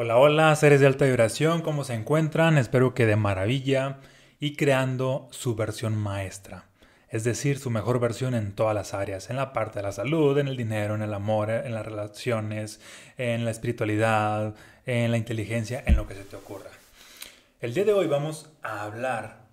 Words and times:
Hola, 0.00 0.16
hola, 0.16 0.54
seres 0.54 0.78
de 0.78 0.86
alta 0.86 1.06
vibración, 1.06 1.60
¿cómo 1.60 1.82
se 1.82 1.92
encuentran? 1.92 2.56
Espero 2.56 2.94
que 2.94 3.04
de 3.04 3.16
maravilla 3.16 3.98
y 4.38 4.54
creando 4.54 5.26
su 5.32 5.56
versión 5.56 5.96
maestra, 5.96 6.66
es 7.08 7.24
decir, 7.24 7.58
su 7.58 7.68
mejor 7.70 7.98
versión 7.98 8.36
en 8.36 8.52
todas 8.52 8.76
las 8.76 8.94
áreas, 8.94 9.28
en 9.28 9.34
la 9.34 9.52
parte 9.52 9.80
de 9.80 9.82
la 9.82 9.90
salud, 9.90 10.38
en 10.38 10.46
el 10.46 10.56
dinero, 10.56 10.94
en 10.94 11.02
el 11.02 11.12
amor, 11.12 11.50
en 11.50 11.74
las 11.74 11.84
relaciones, 11.84 12.80
en 13.16 13.44
la 13.44 13.50
espiritualidad, 13.50 14.54
en 14.86 15.10
la 15.10 15.16
inteligencia, 15.16 15.82
en 15.84 15.96
lo 15.96 16.06
que 16.06 16.14
se 16.14 16.22
te 16.22 16.36
ocurra. 16.36 16.70
El 17.60 17.74
día 17.74 17.84
de 17.84 17.92
hoy 17.92 18.06
vamos 18.06 18.52
a 18.62 18.84
hablar 18.84 19.48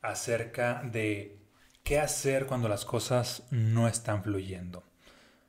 acerca 0.00 0.80
de 0.84 1.40
qué 1.82 1.98
hacer 1.98 2.46
cuando 2.46 2.68
las 2.68 2.84
cosas 2.84 3.48
no 3.50 3.88
están 3.88 4.22
fluyendo. 4.22 4.84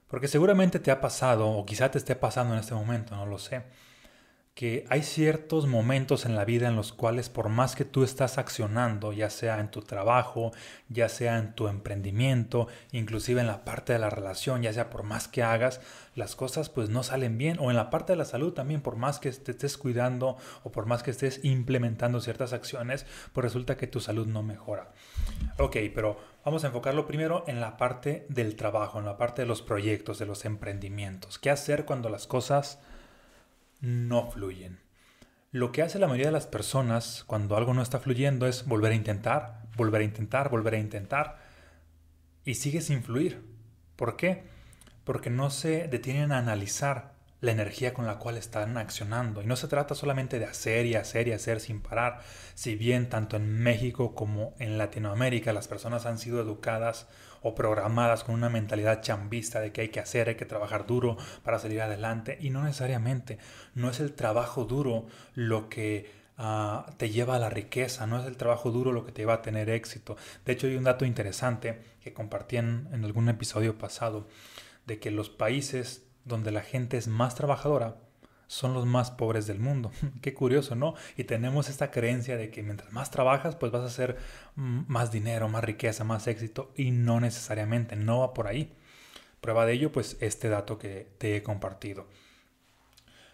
Porque 0.08 0.28
seguramente 0.28 0.80
te 0.80 0.90
ha 0.90 1.00
pasado, 1.00 1.48
o 1.48 1.68
quizá 1.68 1.92
te 1.92 2.00
esté 2.00 2.16
pasando 2.16 2.56
en 2.56 2.62
este 2.62 2.74
momento, 2.74 3.16
no 3.16 3.28
lo 3.28 3.38
sé 3.38 3.62
que 4.60 4.86
hay 4.90 5.04
ciertos 5.04 5.68
momentos 5.68 6.26
en 6.26 6.36
la 6.36 6.44
vida 6.44 6.68
en 6.68 6.76
los 6.76 6.92
cuales 6.92 7.30
por 7.30 7.48
más 7.48 7.78
que 7.78 7.86
tú 7.86 8.04
estás 8.04 8.38
accionando, 8.38 9.14
ya 9.14 9.30
sea 9.30 9.62
en 9.62 9.72
tu 9.72 9.84
trabajo, 9.84 10.52
ya 10.90 11.08
sea 11.08 11.38
en 11.38 11.54
tu 11.54 11.70
emprendimiento, 11.70 12.68
inclusive 12.92 13.40
en 13.40 13.48
la 13.48 13.64
parte 13.64 13.94
de 13.94 14.00
la 14.00 14.10
relación, 14.10 14.62
ya 14.62 14.74
sea 14.74 14.90
por 14.90 15.04
más 15.04 15.30
que 15.30 15.44
hagas, 15.44 15.80
las 16.14 16.36
cosas 16.36 16.68
pues 16.68 16.90
no 16.90 17.04
salen 17.04 17.38
bien, 17.38 17.56
o 17.62 17.70
en 17.70 17.78
la 17.78 17.90
parte 17.90 18.12
de 18.12 18.18
la 18.18 18.26
salud 18.26 18.52
también, 18.52 18.82
por 18.82 18.98
más 18.98 19.20
que 19.20 19.32
te 19.32 19.52
estés 19.52 19.78
cuidando 19.78 20.36
o 20.64 20.74
por 20.74 20.88
más 20.88 21.04
que 21.04 21.12
estés 21.12 21.40
implementando 21.46 22.20
ciertas 22.20 22.52
acciones, 22.52 23.06
pues 23.32 23.46
resulta 23.46 23.78
que 23.78 23.88
tu 23.88 24.02
salud 24.02 24.28
no 24.28 24.44
mejora. 24.44 24.92
Ok, 25.58 25.78
pero 25.96 26.20
vamos 26.44 26.66
a 26.66 26.68
enfocarlo 26.68 27.08
primero 27.08 27.46
en 27.48 27.62
la 27.62 27.78
parte 27.78 28.26
del 28.28 28.58
trabajo, 28.58 29.00
en 29.00 29.06
la 29.06 29.16
parte 29.16 29.44
de 29.44 29.48
los 29.48 29.62
proyectos, 29.62 30.20
de 30.20 30.26
los 30.26 30.44
emprendimientos. 30.44 31.40
¿Qué 31.40 31.50
hacer 31.50 31.86
cuando 31.86 32.10
las 32.10 32.28
cosas 32.28 32.80
no 33.82 34.30
fluyen. 34.32 34.80
Lo 35.52 35.72
que 35.72 35.82
hace 35.82 35.98
la 35.98 36.08
mayoría 36.08 36.28
de 36.28 36.34
las 36.34 36.48
personas 36.48 37.24
cuando 37.26 37.58
algo 37.58 37.74
no 37.74 37.82
está 37.82 38.00
fluyendo 38.00 38.46
es 38.46 38.68
volver 38.68 38.92
a 38.92 38.96
intentar, 38.96 39.64
volver 39.76 40.02
a 40.02 40.06
intentar, 40.06 40.50
volver 40.50 40.76
a 40.76 40.80
intentar 40.80 41.38
y 42.46 42.56
sigue 42.56 42.82
sin 42.82 43.04
fluir. 43.04 43.44
¿Por 43.96 44.16
qué? 44.16 44.44
Porque 45.04 45.30
no 45.30 45.50
se 45.50 45.88
detienen 45.88 46.32
a 46.32 46.38
analizar 46.38 47.20
la 47.42 47.52
energía 47.52 47.94
con 47.94 48.06
la 48.06 48.20
cual 48.20 48.38
están 48.38 48.78
accionando. 48.78 49.42
Y 49.42 49.46
no 49.46 49.56
se 49.56 49.68
trata 49.68 49.96
solamente 49.96 50.40
de 50.40 50.46
hacer 50.46 50.86
y 50.86 50.96
hacer 50.96 51.28
y 51.28 51.32
hacer 51.32 51.60
sin 51.60 51.82
parar. 51.82 52.22
Si 52.54 52.76
bien 52.76 53.10
tanto 53.10 53.38
en 53.38 53.60
México 53.60 54.14
como 54.14 54.54
en 54.60 54.78
Latinoamérica 54.78 55.54
las 55.54 55.68
personas 55.68 56.06
han 56.06 56.18
sido 56.18 56.42
educadas 56.42 57.08
o 57.42 57.56
programadas 57.56 58.24
con 58.24 58.36
una 58.36 58.50
mentalidad 58.50 59.02
chambista 59.02 59.60
de 59.60 59.72
que 59.72 59.82
hay 59.82 59.90
que 59.90 60.00
hacer, 60.00 60.30
hay 60.30 60.36
que 60.36 60.46
trabajar 60.46 60.86
duro 60.86 61.18
para 61.44 61.60
salir 61.60 61.82
adelante. 61.82 62.38
Y 62.42 62.50
no 62.50 62.64
necesariamente. 62.64 63.38
No 63.76 63.90
es 63.90 64.00
el 64.00 64.14
trabajo 64.14 64.66
duro 64.66 65.06
lo 65.36 65.70
que 65.70 66.12
ah, 66.38 66.94
te 66.98 67.10
lleva 67.10 67.36
a 67.36 67.40
la 67.40 67.50
riqueza, 67.50 68.08
no 68.08 68.20
es 68.20 68.26
el 68.26 68.38
trabajo 68.38 68.72
duro 68.72 68.92
lo 68.92 69.06
que 69.06 69.12
te 69.12 69.22
lleva 69.22 69.36
a 69.36 69.42
tener 69.42 69.70
éxito. 69.70 70.18
De 70.46 70.54
hecho 70.54 70.68
hay 70.68 70.76
un 70.76 70.84
dato 70.84 71.06
interesante 71.06 71.82
que 72.02 72.14
compartí 72.14 72.58
en 72.58 73.02
algún 73.04 73.30
episodio 73.30 73.78
pasado 73.78 74.28
de 74.86 75.00
que 75.00 75.12
los 75.12 75.30
países 75.30 76.06
donde 76.26 76.52
la 76.52 76.62
gente 76.62 76.98
es 76.98 77.08
más 77.08 77.36
trabajadora, 77.36 77.98
son 78.50 78.74
los 78.74 78.88
más 78.88 79.12
pobres 79.12 79.46
del 79.46 79.60
mundo. 79.60 79.92
Qué 80.22 80.34
curioso, 80.34 80.76
¿no? 80.76 80.96
Y 81.16 81.26
tenemos 81.26 81.70
esta 81.70 81.92
creencia 81.92 82.36
de 82.36 82.50
que 82.50 82.64
mientras 82.64 82.92
más 82.92 83.12
trabajas, 83.12 83.56
pues 83.56 83.72
vas 83.72 83.84
a 83.84 83.86
hacer 83.86 84.18
mm, 84.56 84.82
más 84.88 85.12
dinero, 85.12 85.48
más 85.48 85.64
riqueza, 85.64 86.04
más 86.04 86.28
éxito, 86.28 86.74
y 86.76 86.90
no 86.90 87.20
necesariamente, 87.20 87.96
no 87.96 88.22
va 88.22 88.34
por 88.34 88.48
ahí. 88.48 88.74
Prueba 89.40 89.68
de 89.68 89.74
ello, 89.74 89.92
pues 89.92 90.18
este 90.20 90.50
dato 90.50 90.80
que 90.80 91.08
te 91.20 91.36
he 91.36 91.44
compartido. 91.44 92.08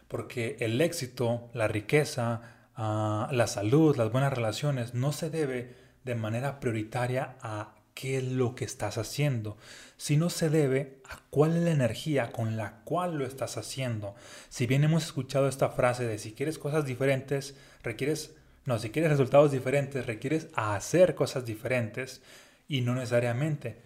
Porque 0.10 0.58
el 0.60 0.82
éxito, 0.82 1.50
la 1.54 1.70
riqueza, 1.70 2.42
ah, 2.76 3.30
la 3.32 3.48
salud, 3.48 3.96
las 3.96 4.12
buenas 4.12 4.34
relaciones, 4.34 4.94
no 4.94 5.14
se 5.14 5.30
debe 5.30 5.76
de 6.04 6.16
manera 6.16 6.60
prioritaria 6.60 7.38
a 7.42 7.75
qué 7.96 8.18
es 8.18 8.24
lo 8.26 8.54
que 8.54 8.66
estás 8.66 9.00
haciendo, 9.00 9.58
sino 9.98 10.30
se 10.30 10.50
debe 10.50 11.00
a 11.10 11.18
cuál 11.32 11.56
es 11.56 11.64
la 11.64 11.72
energía 11.72 12.32
con 12.32 12.58
la 12.58 12.82
cual 12.84 13.18
lo 13.18 13.26
estás 13.26 13.58
haciendo. 13.58 14.16
Si 14.50 14.68
bien 14.68 14.84
hemos 14.84 15.06
escuchado 15.06 15.48
esta 15.48 15.70
frase 15.70 16.06
de 16.06 16.20
si 16.20 16.34
quieres 16.34 16.60
cosas 16.60 16.86
diferentes, 16.86 17.56
requieres, 17.82 18.36
no, 18.66 18.78
si 18.78 18.90
quieres 18.92 19.12
resultados 19.12 19.52
diferentes, 19.52 20.06
requieres 20.06 20.50
hacer 20.56 21.16
cosas 21.16 21.46
diferentes 21.46 22.22
y 22.68 22.82
no 22.82 22.94
necesariamente. 22.96 23.82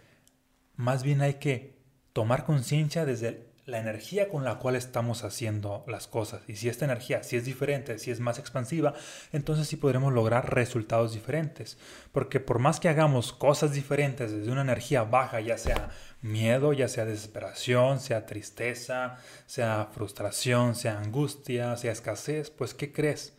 Más 0.75 1.03
bien 1.03 1.21
hay 1.21 1.35
que 1.35 1.77
tomar 2.11 2.45
conciencia 2.45 3.05
desde 3.05 3.48
la 3.69 3.79
energía 3.79 4.29
con 4.29 4.43
la 4.43 4.59
cual 4.59 4.75
estamos 4.75 5.23
haciendo 5.23 5.83
las 5.87 6.07
cosas. 6.07 6.41
Y 6.47 6.55
si 6.55 6.69
esta 6.69 6.85
energía, 6.85 7.23
si 7.23 7.37
es 7.37 7.45
diferente, 7.45 7.97
si 7.99 8.11
es 8.11 8.19
más 8.19 8.39
expansiva, 8.39 8.93
entonces 9.31 9.67
sí 9.67 9.75
podremos 9.75 10.13
lograr 10.13 10.53
resultados 10.53 11.13
diferentes. 11.13 11.77
Porque 12.11 12.39
por 12.39 12.59
más 12.59 12.79
que 12.79 12.89
hagamos 12.89 13.33
cosas 13.33 13.73
diferentes 13.73 14.31
desde 14.31 14.51
una 14.51 14.61
energía 14.61 15.03
baja, 15.03 15.39
ya 15.39 15.57
sea 15.57 15.89
miedo, 16.21 16.73
ya 16.73 16.87
sea 16.87 17.05
desesperación, 17.05 17.99
sea 17.99 18.25
tristeza, 18.25 19.17
sea 19.45 19.89
frustración, 19.93 20.75
sea 20.75 20.99
angustia, 20.99 21.77
sea 21.77 21.91
escasez, 21.91 22.49
pues 22.49 22.73
¿qué 22.73 22.91
crees? 22.91 23.38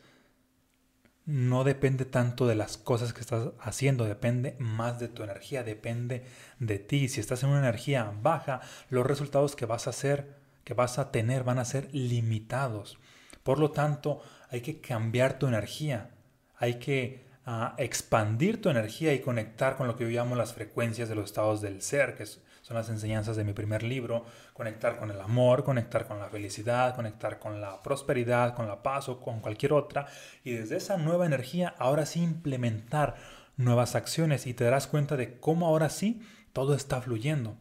No 1.30 1.62
depende 1.62 2.04
tanto 2.04 2.48
de 2.48 2.56
las 2.56 2.76
cosas 2.76 3.12
que 3.12 3.20
estás 3.20 3.50
haciendo, 3.60 4.04
depende 4.04 4.56
más 4.58 4.98
de 4.98 5.06
tu 5.06 5.22
energía, 5.22 5.62
depende 5.62 6.24
de 6.58 6.80
ti. 6.80 7.08
Si 7.08 7.20
estás 7.20 7.44
en 7.44 7.50
una 7.50 7.60
energía 7.60 8.12
baja, 8.20 8.60
los 8.88 9.06
resultados 9.06 9.54
que 9.54 9.64
vas 9.64 9.86
a 9.86 9.90
hacer, 9.90 10.34
que 10.64 10.74
vas 10.74 10.98
a 10.98 11.12
tener, 11.12 11.44
van 11.44 11.60
a 11.60 11.64
ser 11.64 11.88
limitados. 11.94 12.98
Por 13.44 13.60
lo 13.60 13.70
tanto, 13.70 14.20
hay 14.50 14.60
que 14.60 14.80
cambiar 14.80 15.38
tu 15.38 15.46
energía, 15.46 16.10
hay 16.56 16.80
que 16.80 17.24
ah, 17.46 17.76
expandir 17.78 18.60
tu 18.60 18.68
energía 18.68 19.14
y 19.14 19.20
conectar 19.20 19.76
con 19.76 19.86
lo 19.86 19.96
que 19.96 20.04
yo 20.04 20.10
llamo 20.10 20.34
las 20.34 20.52
frecuencias 20.52 21.08
de 21.08 21.14
los 21.14 21.26
estados 21.26 21.60
del 21.60 21.80
ser, 21.80 22.16
que 22.16 22.24
es 22.24 22.42
son 22.70 22.76
las 22.76 22.88
enseñanzas 22.88 23.34
de 23.34 23.42
mi 23.42 23.52
primer 23.52 23.82
libro, 23.82 24.24
conectar 24.52 24.96
con 24.96 25.10
el 25.10 25.20
amor, 25.20 25.64
conectar 25.64 26.06
con 26.06 26.20
la 26.20 26.28
felicidad, 26.28 26.94
conectar 26.94 27.40
con 27.40 27.60
la 27.60 27.82
prosperidad, 27.82 28.54
con 28.54 28.68
la 28.68 28.80
paz 28.80 29.08
o 29.08 29.20
con 29.20 29.40
cualquier 29.40 29.72
otra. 29.72 30.06
Y 30.44 30.52
desde 30.52 30.76
esa 30.76 30.96
nueva 30.96 31.26
energía, 31.26 31.74
ahora 31.78 32.06
sí 32.06 32.22
implementar 32.22 33.16
nuevas 33.56 33.96
acciones 33.96 34.46
y 34.46 34.54
te 34.54 34.62
darás 34.62 34.86
cuenta 34.86 35.16
de 35.16 35.40
cómo 35.40 35.66
ahora 35.66 35.90
sí 35.90 36.22
todo 36.52 36.74
está 36.74 37.00
fluyendo. 37.00 37.56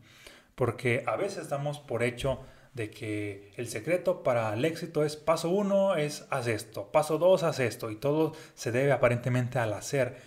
Porque 0.54 1.04
a 1.08 1.16
veces 1.16 1.50
damos 1.50 1.80
por 1.80 2.04
hecho 2.04 2.42
de 2.76 2.92
que 2.92 3.52
el 3.58 3.68
secreto 3.68 4.22
para 4.22 4.54
el 4.54 4.64
éxito 4.64 5.04
es 5.04 5.16
paso 5.16 5.50
uno 5.50 5.96
es 5.96 6.28
haz 6.30 6.46
esto, 6.46 6.92
paso 6.92 7.18
dos 7.18 7.42
haz 7.42 7.60
esto 7.60 7.90
y 7.90 7.96
todo 7.96 8.34
se 8.54 8.72
debe 8.72 8.92
aparentemente 8.92 9.58
al 9.58 9.74
hacer 9.74 10.18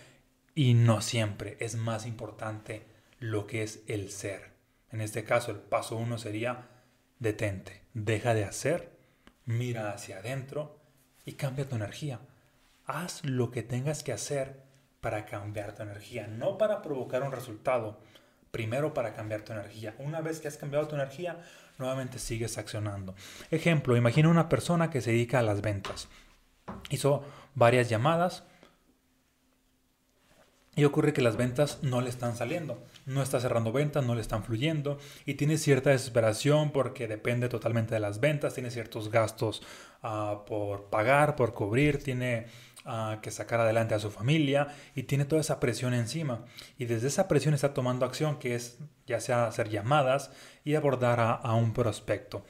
y 0.55 0.73
no 0.73 0.99
siempre 0.99 1.55
es 1.61 1.77
más 1.77 2.05
importante 2.05 2.83
lo 3.19 3.47
que 3.47 3.63
es 3.63 3.81
el 3.87 4.11
ser. 4.11 4.52
En 4.93 5.01
este 5.01 5.23
caso, 5.23 5.51
el 5.51 5.57
paso 5.57 5.97
uno 5.97 6.17
sería 6.17 6.67
detente, 7.19 7.81
deja 7.93 8.33
de 8.33 8.45
hacer, 8.45 8.91
mira 9.45 9.91
hacia 9.91 10.19
adentro 10.19 10.77
y 11.25 11.33
cambia 11.33 11.67
tu 11.67 11.75
energía. 11.75 12.19
Haz 12.85 13.25
lo 13.25 13.49
que 13.49 13.63
tengas 13.63 14.03
que 14.03 14.13
hacer 14.13 14.61
para 15.01 15.25
cambiar 15.25 15.73
tu 15.75 15.81
energía, 15.81 16.27
no 16.27 16.57
para 16.57 16.81
provocar 16.83 17.23
un 17.23 17.31
resultado, 17.31 17.99
primero 18.51 18.93
para 18.93 19.15
cambiar 19.15 19.41
tu 19.41 19.51
energía. 19.51 19.95
Una 19.97 20.21
vez 20.21 20.39
que 20.39 20.47
has 20.47 20.57
cambiado 20.57 20.87
tu 20.87 20.95
energía, 20.95 21.43
nuevamente 21.79 22.19
sigues 22.19 22.59
accionando. 22.59 23.15
Ejemplo, 23.49 23.97
imagina 23.97 24.29
una 24.29 24.47
persona 24.47 24.91
que 24.91 25.01
se 25.01 25.11
dedica 25.11 25.39
a 25.39 25.43
las 25.43 25.61
ventas. 25.61 26.07
Hizo 26.89 27.25
varias 27.55 27.89
llamadas, 27.89 28.43
y 30.75 30.85
ocurre 30.85 31.13
que 31.13 31.21
las 31.21 31.37
ventas 31.37 31.79
no 31.81 32.01
le 32.01 32.09
están 32.09 32.35
saliendo, 32.35 32.83
no 33.05 33.21
está 33.21 33.39
cerrando 33.39 33.71
ventas, 33.71 34.05
no 34.05 34.15
le 34.15 34.21
están 34.21 34.43
fluyendo 34.43 34.97
y 35.25 35.35
tiene 35.35 35.57
cierta 35.57 35.89
desesperación 35.89 36.71
porque 36.71 37.07
depende 37.07 37.49
totalmente 37.49 37.93
de 37.93 37.99
las 37.99 38.19
ventas, 38.19 38.53
tiene 38.53 38.71
ciertos 38.71 39.09
gastos 39.09 39.61
ah, 40.01 40.43
por 40.47 40.85
pagar, 40.85 41.35
por 41.35 41.53
cubrir, 41.53 42.01
tiene 42.01 42.47
ah, 42.85 43.19
que 43.21 43.31
sacar 43.31 43.59
adelante 43.59 43.95
a 43.95 43.99
su 43.99 44.11
familia 44.11 44.67
y 44.95 45.03
tiene 45.03 45.25
toda 45.25 45.41
esa 45.41 45.59
presión 45.59 45.93
encima. 45.93 46.45
Y 46.77 46.85
desde 46.85 47.07
esa 47.07 47.27
presión 47.27 47.53
está 47.53 47.73
tomando 47.73 48.05
acción 48.05 48.39
que 48.39 48.55
es 48.55 48.79
ya 49.05 49.19
sea 49.19 49.47
hacer 49.47 49.69
llamadas 49.69 50.31
y 50.63 50.75
abordar 50.75 51.19
a 51.19 51.55
un 51.55 51.73
prospecto 51.73 52.45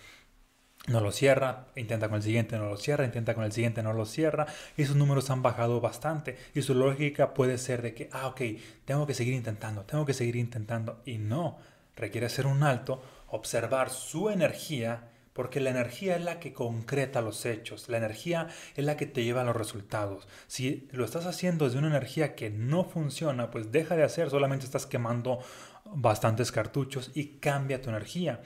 no 0.88 1.00
lo 1.00 1.12
cierra, 1.12 1.68
intenta 1.76 2.10
con 2.10 2.18
el 2.18 2.24
siguiente, 2.24 2.58
no 2.58 2.66
lo 2.70 2.78
cierra, 2.78 3.06
intenta 3.06 3.34
con 3.34 3.46
el 3.46 3.54
siguiente, 3.54 3.82
no 3.84 3.94
lo 3.94 4.06
cierra, 4.06 4.48
y 4.76 4.84
sus 4.86 4.98
números 4.98 5.30
han 5.30 5.42
bajado 5.42 5.80
bastante. 5.80 6.38
Y 6.54 6.62
su 6.62 6.76
lógica 6.76 7.34
puede 7.34 7.58
ser 7.58 7.82
de 7.82 7.94
que, 7.94 8.10
ah, 8.12 8.28
ok, 8.28 8.42
tengo 8.84 9.08
que 9.08 9.14
seguir 9.14 9.34
intentando, 9.34 9.84
tengo 9.84 10.06
que 10.06 10.14
seguir 10.14 10.36
intentando. 10.36 11.02
Y 11.06 11.20
no, 11.20 11.58
requiere 11.96 12.28
hacer 12.28 12.48
un 12.48 12.64
alto, 12.64 13.02
observar 13.28 13.92
su 13.92 14.30
energía, 14.30 15.10
porque 15.32 15.62
la 15.62 15.70
energía 15.70 16.18
es 16.18 16.24
la 16.24 16.40
que 16.42 16.52
concreta 16.52 17.22
los 17.22 17.46
hechos, 17.46 17.88
la 17.88 17.98
energía 17.98 18.50
es 18.76 18.84
la 18.84 18.98
que 18.98 19.06
te 19.06 19.24
lleva 19.24 19.42
a 19.42 19.46
los 19.46 19.56
resultados. 19.56 20.28
Si 20.48 20.90
lo 20.92 21.06
estás 21.06 21.26
haciendo 21.26 21.64
desde 21.66 21.80
una 21.80 21.88
energía 21.88 22.36
que 22.36 22.50
no 22.50 22.84
funciona, 22.84 23.52
pues 23.52 23.72
deja 23.72 23.96
de 23.96 24.04
hacer, 24.04 24.30
solamente 24.30 24.66
estás 24.66 24.86
quemando 24.86 25.40
bastantes 25.86 26.52
cartuchos 26.52 27.10
y 27.16 27.38
cambia 27.38 27.82
tu 27.82 27.90
energía. 27.90 28.42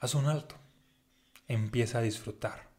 Haz 0.00 0.14
un 0.14 0.26
alto 0.26 0.61
empieza 1.54 1.98
a 1.98 2.02
disfrutar. 2.02 2.70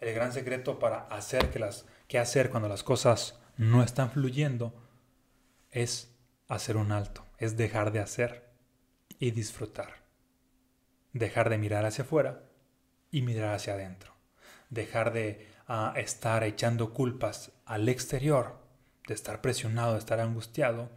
el 0.00 0.14
gran 0.14 0.32
secreto 0.32 0.78
para 0.78 1.06
hacer 1.06 1.50
que 1.50 1.58
las, 1.58 1.86
qué 2.06 2.18
hacer 2.18 2.50
cuando 2.50 2.68
las 2.68 2.82
cosas 2.82 3.38
no 3.56 3.82
están 3.82 4.10
fluyendo 4.10 4.74
es 5.70 6.14
hacer 6.48 6.76
un 6.76 6.92
alto, 6.92 7.24
es 7.38 7.56
dejar 7.56 7.92
de 7.92 8.00
hacer 8.00 8.50
y 9.18 9.30
disfrutar. 9.30 10.04
Dejar 11.12 11.48
de 11.48 11.58
mirar 11.58 11.86
hacia 11.86 12.04
afuera 12.04 12.42
y 13.10 13.22
mirar 13.22 13.54
hacia 13.54 13.74
adentro. 13.74 14.12
Dejar 14.68 15.12
de 15.12 15.48
ah, 15.66 15.94
estar 15.96 16.44
echando 16.44 16.92
culpas 16.92 17.52
al 17.64 17.88
exterior, 17.88 18.58
de 19.06 19.14
estar 19.14 19.40
presionado, 19.40 19.94
de 19.94 19.98
estar 20.00 20.20
angustiado 20.20 20.90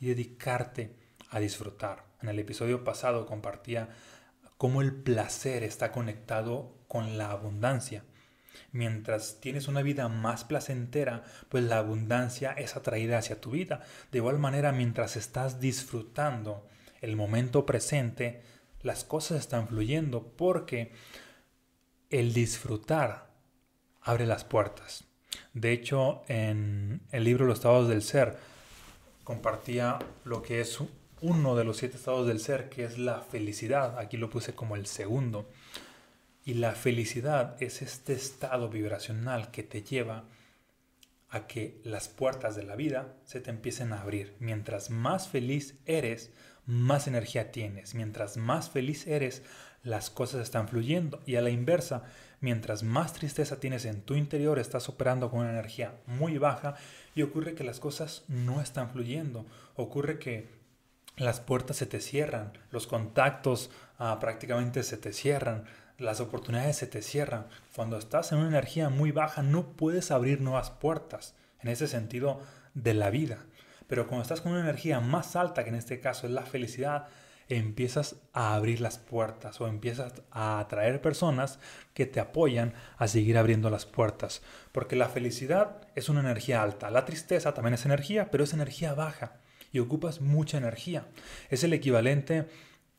y 0.00 0.06
dedicarte 0.06 0.96
a 1.30 1.40
disfrutar. 1.40 2.04
En 2.22 2.28
el 2.28 2.38
episodio 2.38 2.84
pasado 2.84 3.26
compartía 3.26 3.90
cómo 4.56 4.82
el 4.82 4.94
placer 4.94 5.62
está 5.62 5.92
conectado 5.92 6.74
con 6.88 7.18
la 7.18 7.30
abundancia. 7.30 8.04
Mientras 8.72 9.40
tienes 9.40 9.68
una 9.68 9.82
vida 9.82 10.08
más 10.08 10.44
placentera, 10.44 11.24
pues 11.48 11.64
la 11.64 11.78
abundancia 11.78 12.52
es 12.52 12.76
atraída 12.76 13.18
hacia 13.18 13.40
tu 13.40 13.50
vida. 13.50 13.82
De 14.12 14.18
igual 14.18 14.38
manera, 14.38 14.72
mientras 14.72 15.16
estás 15.16 15.60
disfrutando 15.60 16.66
el 17.00 17.16
momento 17.16 17.66
presente, 17.66 18.42
las 18.82 19.04
cosas 19.04 19.40
están 19.40 19.68
fluyendo 19.68 20.32
porque 20.36 20.92
el 22.10 22.32
disfrutar 22.32 23.30
abre 24.00 24.26
las 24.26 24.44
puertas. 24.44 25.04
De 25.52 25.72
hecho, 25.72 26.22
en 26.28 27.02
el 27.10 27.24
libro 27.24 27.46
Los 27.46 27.58
estados 27.58 27.88
del 27.88 28.02
ser 28.02 28.38
compartía 29.24 29.98
lo 30.24 30.42
que 30.42 30.60
es 30.60 30.78
uno 31.20 31.56
de 31.56 31.64
los 31.64 31.78
siete 31.78 31.96
estados 31.96 32.26
del 32.26 32.40
ser, 32.40 32.68
que 32.68 32.84
es 32.84 32.98
la 32.98 33.20
felicidad. 33.20 33.98
Aquí 33.98 34.16
lo 34.16 34.30
puse 34.30 34.54
como 34.54 34.76
el 34.76 34.86
segundo. 34.86 35.48
Y 36.44 36.54
la 36.54 36.72
felicidad 36.72 37.60
es 37.60 37.82
este 37.82 38.12
estado 38.12 38.68
vibracional 38.68 39.50
que 39.50 39.62
te 39.62 39.82
lleva 39.82 40.24
a 41.28 41.46
que 41.46 41.80
las 41.84 42.08
puertas 42.08 42.54
de 42.54 42.62
la 42.62 42.76
vida 42.76 43.14
se 43.24 43.40
te 43.40 43.50
empiecen 43.50 43.92
a 43.92 44.02
abrir. 44.02 44.36
Mientras 44.38 44.90
más 44.90 45.28
feliz 45.28 45.74
eres, 45.86 46.30
más 46.66 47.08
energía 47.08 47.50
tienes. 47.50 47.94
Mientras 47.94 48.36
más 48.36 48.70
feliz 48.70 49.06
eres, 49.06 49.42
las 49.82 50.10
cosas 50.10 50.42
están 50.42 50.68
fluyendo. 50.68 51.20
Y 51.26 51.36
a 51.36 51.42
la 51.42 51.50
inversa, 51.50 52.04
mientras 52.40 52.82
más 52.82 53.12
tristeza 53.12 53.58
tienes 53.58 53.84
en 53.84 54.02
tu 54.02 54.14
interior, 54.14 54.58
estás 54.58 54.88
operando 54.88 55.30
con 55.30 55.40
una 55.40 55.50
energía 55.50 55.94
muy 56.06 56.38
baja 56.38 56.76
y 57.14 57.22
ocurre 57.22 57.54
que 57.54 57.64
las 57.64 57.80
cosas 57.80 58.24
no 58.28 58.60
están 58.60 58.90
fluyendo. 58.90 59.46
Ocurre 59.74 60.18
que 60.18 60.55
las 61.16 61.40
puertas 61.40 61.78
se 61.78 61.86
te 61.86 62.00
cierran, 62.00 62.52
los 62.70 62.86
contactos 62.86 63.70
ah, 63.98 64.18
prácticamente 64.20 64.82
se 64.82 64.98
te 64.98 65.12
cierran, 65.12 65.64
las 65.98 66.20
oportunidades 66.20 66.76
se 66.76 66.86
te 66.86 67.00
cierran. 67.00 67.46
Cuando 67.74 67.96
estás 67.96 68.32
en 68.32 68.38
una 68.38 68.48
energía 68.48 68.90
muy 68.90 69.12
baja 69.12 69.42
no 69.42 69.72
puedes 69.72 70.10
abrir 70.10 70.42
nuevas 70.42 70.70
puertas, 70.70 71.34
en 71.60 71.70
ese 71.70 71.88
sentido 71.88 72.40
de 72.74 72.92
la 72.92 73.08
vida. 73.08 73.38
Pero 73.86 74.06
cuando 74.06 74.22
estás 74.22 74.42
con 74.42 74.52
una 74.52 74.60
energía 74.60 75.00
más 75.00 75.36
alta, 75.36 75.64
que 75.64 75.70
en 75.70 75.76
este 75.76 76.00
caso 76.00 76.26
es 76.26 76.32
la 76.32 76.42
felicidad, 76.42 77.06
empiezas 77.48 78.16
a 78.34 78.54
abrir 78.54 78.80
las 78.80 78.98
puertas 78.98 79.60
o 79.60 79.68
empiezas 79.68 80.12
a 80.32 80.58
atraer 80.58 81.00
personas 81.00 81.60
que 81.94 82.04
te 82.04 82.20
apoyan 82.20 82.74
a 82.98 83.08
seguir 83.08 83.38
abriendo 83.38 83.70
las 83.70 83.86
puertas. 83.86 84.42
Porque 84.72 84.96
la 84.96 85.08
felicidad 85.08 85.80
es 85.94 86.10
una 86.10 86.20
energía 86.20 86.62
alta, 86.62 86.90
la 86.90 87.06
tristeza 87.06 87.54
también 87.54 87.74
es 87.74 87.86
energía, 87.86 88.30
pero 88.30 88.44
es 88.44 88.52
energía 88.52 88.92
baja 88.92 89.38
y 89.76 89.80
ocupas 89.80 90.20
mucha 90.20 90.58
energía. 90.58 91.06
Es 91.50 91.62
el 91.62 91.72
equivalente, 91.72 92.48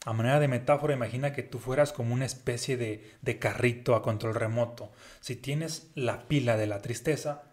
a 0.06 0.13
manera 0.13 0.39
de 0.39 0.47
metáfora, 0.47 0.94
imagina 0.94 1.33
que 1.33 1.44
tú 1.44 1.59
fueras 1.59 1.91
como 1.91 2.13
una 2.13 2.25
especie 2.25 2.77
de, 2.77 3.12
de 3.21 3.39
carrito 3.39 3.95
a 3.95 4.03
control 4.03 4.35
remoto. 4.35 4.91
Si 5.19 5.35
tienes 5.35 5.91
la 5.95 6.27
pila 6.27 6.56
de 6.56 6.68
la 6.68 6.81
tristeza, 6.81 7.44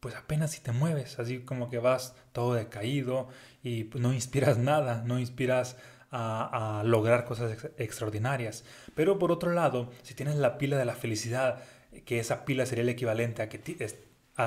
pues 0.00 0.14
apenas 0.14 0.52
si 0.52 0.60
te 0.60 0.72
mueves, 0.72 1.18
así 1.18 1.40
como 1.40 1.68
que 1.68 1.78
vas 1.78 2.16
todo 2.32 2.54
decaído 2.54 3.28
y 3.62 3.90
no 3.94 4.14
inspiras 4.14 4.56
nada, 4.72 5.02
no 5.04 5.18
inspiras 5.18 5.76
a, 6.10 6.80
a, 6.80 6.84
lograr 6.84 7.26
cosas 7.26 7.68
extraordinarias. 7.76 8.64
Pero 8.94 9.18
por 9.18 9.30
otro 9.30 9.52
lado, 9.52 9.90
si 10.02 10.14
tienes 10.14 10.36
la 10.36 10.56
pila 10.56 10.78
de 10.78 10.86
la 10.86 10.94
felicidad, 10.94 11.62
que 12.06 12.18
esa 12.18 12.44
pila 12.44 12.66
sería 12.66 12.82
el 12.82 12.88
equivalente 12.88 13.42
a 13.42 13.48
que 13.48 13.58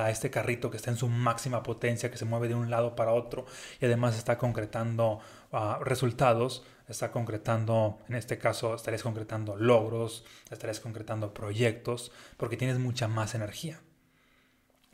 a 0.02 0.10
este 0.10 0.30
carrito 0.30 0.70
que 0.70 0.76
está 0.76 0.90
en 0.90 0.96
su 0.96 1.08
máxima 1.08 1.62
potencia, 1.62 2.10
que 2.10 2.18
se 2.18 2.24
mueve 2.24 2.48
de 2.48 2.54
un 2.54 2.68
lado 2.68 2.96
para 2.96 3.12
otro 3.12 3.46
y 3.80 3.84
además 3.84 4.16
está 4.16 4.38
concretando 4.38 5.20
uh, 5.52 5.82
resultados, 5.84 6.64
está 6.88 7.12
concretando, 7.12 7.98
en 8.08 8.16
este 8.16 8.36
caso 8.38 8.74
estarías 8.74 9.04
concretando 9.04 9.56
logros, 9.56 10.24
estarías 10.50 10.80
concretando 10.80 11.32
proyectos, 11.32 12.10
porque 12.36 12.56
tienes 12.56 12.78
mucha 12.78 13.06
más 13.06 13.34
energía. 13.36 13.80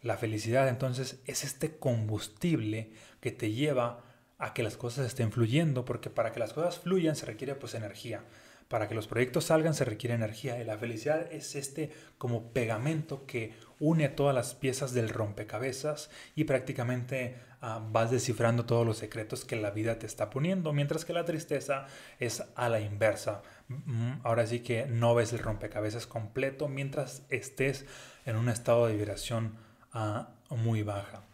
La 0.03 0.19
felicidad 0.19 0.69
entonces 0.69 1.21
es 1.27 1.45
este 1.45 1.79
combustible 1.79 2.93
que 3.21 3.33
te 3.33 3.53
lleva 3.53 4.05
a 4.39 4.53
que 4.53 4.63
las 4.63 4.77
cosas 4.77 5.07
estén 5.07 5.33
fluyendo, 5.33 5.85
porque 5.85 6.11
para 6.11 6.33
que 6.33 6.41
las 6.41 6.53
cosas 6.53 6.79
fluyan 6.79 7.17
se 7.17 7.27
requiere 7.27 7.55
pues 7.55 7.75
energía. 7.75 8.25
Para 8.69 8.87
que 8.87 8.95
los 8.95 9.09
proyectos 9.09 9.47
salgan 9.47 9.75
se 9.75 9.85
requiere 9.85 10.15
energía 10.15 10.61
y 10.61 10.65
la 10.65 10.79
felicidad 10.79 11.31
es 11.33 11.57
este 11.57 11.91
como 12.19 12.53
pegamento 12.53 13.27
que 13.27 13.53
une 13.81 14.09
todas 14.09 14.35
las 14.35 14.55
piezas 14.55 14.95
del 14.95 15.09
rompecabezas 15.09 16.11
y 16.37 16.45
prácticamente 16.45 17.37
uh, 17.63 17.81
vas 17.91 18.13
descifrando 18.13 18.67
todos 18.67 18.87
los 18.87 18.99
secretos 18.99 19.45
que 19.45 19.57
la 19.57 19.71
vida 19.71 19.99
te 19.99 20.07
está 20.07 20.31
poniendo, 20.31 20.73
mientras 20.73 21.05
que 21.05 21.13
la 21.13 21.25
tristeza 21.25 21.87
es 22.21 22.45
a 22.55 22.69
la 22.69 22.81
inversa. 22.81 23.43
Mm, 23.69 24.21
ahora 24.23 24.47
sí 24.47 24.61
que 24.61 24.87
no 24.87 25.15
ves 25.15 25.33
el 25.33 25.41
rompecabezas 25.41 26.07
completo 26.07 26.69
mientras 26.69 27.25
estés 27.31 27.87
en 28.27 28.37
un 28.37 28.49
estado 28.49 28.87
de 28.87 28.95
vibración 28.95 29.57
uh, 29.95 30.55
muy 30.55 30.83
baja. 30.83 31.25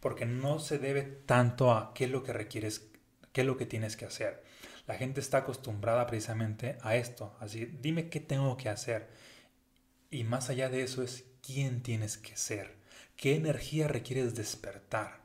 Porque 0.00 0.26
no 0.26 0.58
se 0.58 0.78
debe 0.78 1.02
tanto 1.02 1.72
a 1.72 1.94
qué 1.94 2.04
es 2.04 2.10
lo 2.10 2.22
que 2.22 2.32
requieres, 2.32 2.90
qué 3.32 3.42
es 3.42 3.46
lo 3.46 3.56
que 3.56 3.66
tienes 3.66 3.96
que 3.96 4.04
hacer 4.04 4.42
la 4.90 4.96
gente 4.96 5.20
está 5.20 5.38
acostumbrada 5.38 6.04
precisamente 6.08 6.76
a 6.82 6.96
esto, 6.96 7.32
así, 7.38 7.64
dime 7.80 8.08
qué 8.08 8.18
tengo 8.18 8.56
que 8.56 8.68
hacer. 8.68 9.06
Y 10.10 10.24
más 10.24 10.50
allá 10.50 10.68
de 10.68 10.82
eso 10.82 11.02
es 11.02 11.24
quién 11.40 11.82
tienes 11.82 12.18
que 12.18 12.36
ser, 12.36 12.74
qué 13.16 13.36
energía 13.36 13.88
requieres 13.88 14.34
despertar. 14.34 15.20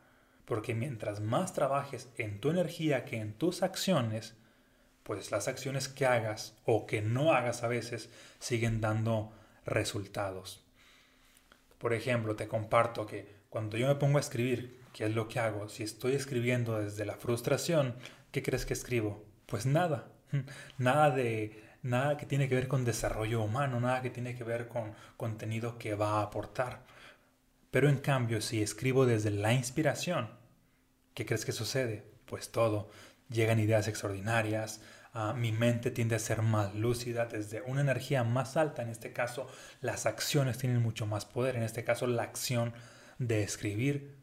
Porque 0.45 0.75
mientras 0.75 1.21
más 1.21 1.53
trabajes 1.53 2.07
en 2.17 2.39
tu 2.39 2.51
energía 2.51 3.03
que 3.03 3.17
en 3.17 3.33
tus 3.33 3.63
acciones, 3.63 4.35
pues 5.01 5.31
las 5.31 5.47
acciones 5.47 5.87
que 5.87 6.05
hagas 6.05 6.55
o 6.65 6.85
que 6.85 7.01
no 7.01 7.33
hagas 7.33 7.63
a 7.63 7.67
veces 7.67 8.09
siguen 8.39 8.79
dando 8.79 9.33
resultados. 9.65 10.63
Por 11.79 11.93
ejemplo, 11.93 12.35
te 12.35 12.47
comparto 12.47 13.07
que 13.07 13.27
cuando 13.49 13.77
yo 13.77 13.87
me 13.87 13.95
pongo 13.95 14.17
a 14.17 14.21
escribir, 14.21 14.81
¿qué 14.93 15.05
es 15.05 15.15
lo 15.15 15.27
que 15.27 15.39
hago? 15.39 15.67
Si 15.67 15.83
estoy 15.83 16.13
escribiendo 16.13 16.79
desde 16.79 17.05
la 17.05 17.15
frustración, 17.15 17.95
¿qué 18.31 18.43
crees 18.43 18.65
que 18.65 18.73
escribo? 18.73 19.25
Pues 19.47 19.65
nada, 19.65 20.11
nada 20.77 21.09
de 21.09 21.64
nada 21.85 22.17
que 22.17 22.25
tiene 22.25 22.49
que 22.49 22.55
ver 22.55 22.67
con 22.67 22.83
desarrollo 22.83 23.41
humano, 23.41 23.79
nada 23.79 24.01
que 24.01 24.09
tiene 24.09 24.35
que 24.35 24.43
ver 24.43 24.67
con 24.67 24.93
contenido 25.17 25.77
que 25.77 25.95
va 25.95 26.19
a 26.19 26.23
aportar. 26.23 26.83
Pero 27.71 27.89
en 27.89 27.97
cambio, 27.97 28.41
si 28.41 28.61
escribo 28.61 29.05
desde 29.05 29.31
la 29.31 29.53
inspiración, 29.53 30.29
¿qué 31.13 31.25
crees 31.25 31.45
que 31.45 31.51
sucede? 31.51 32.03
Pues 32.25 32.51
todo. 32.51 32.89
Llegan 33.29 33.59
ideas 33.59 33.87
extraordinarias, 33.87 34.81
ah, 35.13 35.33
mi 35.33 35.51
mente 35.51 35.91
tiende 35.91 36.15
a 36.15 36.19
ser 36.19 36.41
más 36.41 36.75
lúcida 36.75 37.25
desde 37.27 37.61
una 37.61 37.81
energía 37.81 38.23
más 38.23 38.57
alta. 38.57 38.81
En 38.81 38.89
este 38.89 39.13
caso, 39.13 39.47
las 39.81 40.05
acciones 40.05 40.57
tienen 40.57 40.81
mucho 40.81 41.05
más 41.05 41.25
poder. 41.25 41.55
En 41.55 41.63
este 41.63 41.83
caso, 41.83 42.07
la 42.07 42.23
acción 42.23 42.73
de 43.19 43.43
escribir 43.43 44.17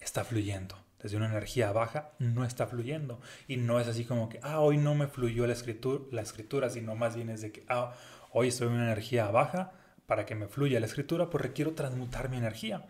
está 0.00 0.24
fluyendo 0.24 0.89
desde 1.02 1.16
una 1.16 1.26
energía 1.26 1.72
baja 1.72 2.10
no 2.18 2.44
está 2.44 2.66
fluyendo. 2.66 3.20
Y 3.48 3.56
no 3.56 3.80
es 3.80 3.88
así 3.88 4.04
como 4.04 4.28
que, 4.28 4.40
ah, 4.42 4.60
hoy 4.60 4.76
no 4.76 4.94
me 4.94 5.06
fluyó 5.06 5.46
la 5.46 5.52
escritura, 5.52 6.04
la 6.10 6.22
escritura 6.22 6.70
sino 6.70 6.94
más 6.94 7.16
bien 7.16 7.30
es 7.30 7.40
de 7.42 7.52
que, 7.52 7.64
ah, 7.68 7.94
hoy 8.32 8.48
estoy 8.48 8.68
en 8.68 8.74
una 8.74 8.84
energía 8.84 9.30
baja, 9.30 9.72
para 10.10 10.26
que 10.26 10.34
me 10.34 10.48
fluya 10.48 10.80
la 10.80 10.86
escritura, 10.86 11.30
pues 11.30 11.40
requiero 11.40 11.70
transmutar 11.70 12.30
mi 12.30 12.36
energía. 12.36 12.84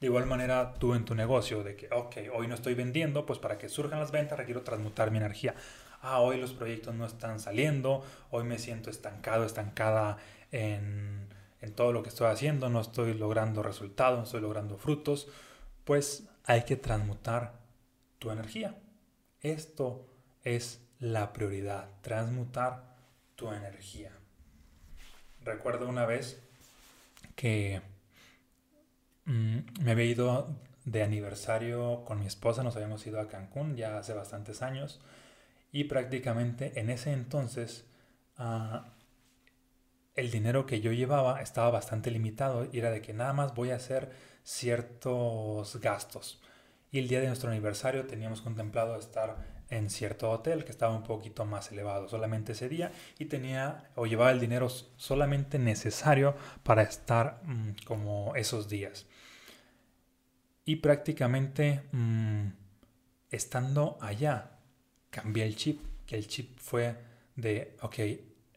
De 0.00 0.08
igual 0.08 0.26
manera, 0.26 0.74
tú 0.74 0.94
en 0.94 1.04
tu 1.04 1.14
negocio, 1.14 1.62
de 1.62 1.76
que, 1.76 1.88
ok, 1.92 2.16
hoy 2.34 2.48
no 2.48 2.56
estoy 2.56 2.74
vendiendo, 2.74 3.26
pues 3.26 3.38
para 3.38 3.58
que 3.58 3.68
surjan 3.68 4.00
las 4.00 4.10
ventas 4.10 4.36
requiero 4.36 4.62
transmutar 4.62 5.12
mi 5.12 5.18
energía. 5.18 5.54
Ah, 6.02 6.18
hoy 6.18 6.36
los 6.36 6.52
proyectos 6.52 6.92
no 6.92 7.06
están 7.06 7.38
saliendo, 7.38 8.04
hoy 8.32 8.42
me 8.42 8.58
siento 8.58 8.90
estancado, 8.90 9.44
estancada 9.44 10.18
en, 10.50 11.28
en 11.60 11.72
todo 11.74 11.92
lo 11.92 12.02
que 12.02 12.08
estoy 12.08 12.26
haciendo, 12.26 12.68
no 12.68 12.80
estoy 12.80 13.14
logrando 13.14 13.62
resultados, 13.62 14.18
no 14.18 14.24
estoy 14.24 14.40
logrando 14.40 14.76
frutos, 14.76 15.28
pues 15.84 16.28
hay 16.44 16.62
que 16.62 16.76
transmutar 16.76 17.60
tu 18.18 18.30
energía. 18.30 18.74
Esto 19.40 20.06
es 20.42 20.80
la 20.98 21.32
prioridad, 21.32 21.88
transmutar 22.02 22.96
tu 23.34 23.50
energía. 23.52 24.12
Recuerdo 25.42 25.88
una 25.88 26.06
vez 26.06 26.42
que 27.34 27.82
mm, 29.24 29.58
me 29.82 29.90
había 29.90 30.04
ido 30.04 30.56
de 30.84 31.02
aniversario 31.02 32.04
con 32.04 32.20
mi 32.20 32.26
esposa, 32.26 32.62
nos 32.62 32.76
habíamos 32.76 33.06
ido 33.06 33.20
a 33.20 33.28
Cancún 33.28 33.76
ya 33.76 33.98
hace 33.98 34.12
bastantes 34.12 34.62
años 34.62 35.00
y 35.72 35.84
prácticamente 35.84 36.78
en 36.78 36.90
ese 36.90 37.12
entonces 37.12 37.86
ah, 38.36 38.92
el 40.14 40.30
dinero 40.30 40.66
que 40.66 40.80
yo 40.80 40.92
llevaba 40.92 41.40
estaba 41.40 41.70
bastante 41.70 42.10
limitado 42.10 42.68
y 42.70 42.78
era 42.78 42.90
de 42.90 43.00
que 43.00 43.14
nada 43.14 43.32
más 43.32 43.54
voy 43.54 43.70
a 43.70 43.76
hacer 43.76 44.12
ciertos 44.44 45.80
gastos. 45.80 46.40
Y 46.92 47.00
el 47.00 47.08
día 47.08 47.20
de 47.20 47.26
nuestro 47.26 47.50
aniversario 47.50 48.06
teníamos 48.06 48.40
contemplado 48.40 48.96
estar 48.96 49.36
en 49.70 49.90
cierto 49.90 50.30
hotel 50.30 50.64
que 50.64 50.70
estaba 50.70 50.94
un 50.94 51.02
poquito 51.02 51.44
más 51.44 51.72
elevado 51.72 52.08
solamente 52.08 52.52
ese 52.52 52.68
día 52.68 52.92
y 53.18 53.24
tenía 53.24 53.90
o 53.96 54.06
llevaba 54.06 54.30
el 54.30 54.40
dinero 54.40 54.68
solamente 54.68 55.58
necesario 55.58 56.36
para 56.62 56.82
estar 56.82 57.40
mm, 57.44 57.70
como 57.84 58.36
esos 58.36 58.68
días. 58.68 59.06
Y 60.64 60.76
prácticamente 60.76 61.82
mm, 61.92 62.48
estando 63.30 63.98
allá 64.00 64.58
cambié 65.10 65.44
el 65.44 65.56
chip, 65.56 65.80
que 66.06 66.16
el 66.16 66.26
chip 66.28 66.58
fue 66.58 66.96
de, 67.36 67.76
ok, 67.82 67.98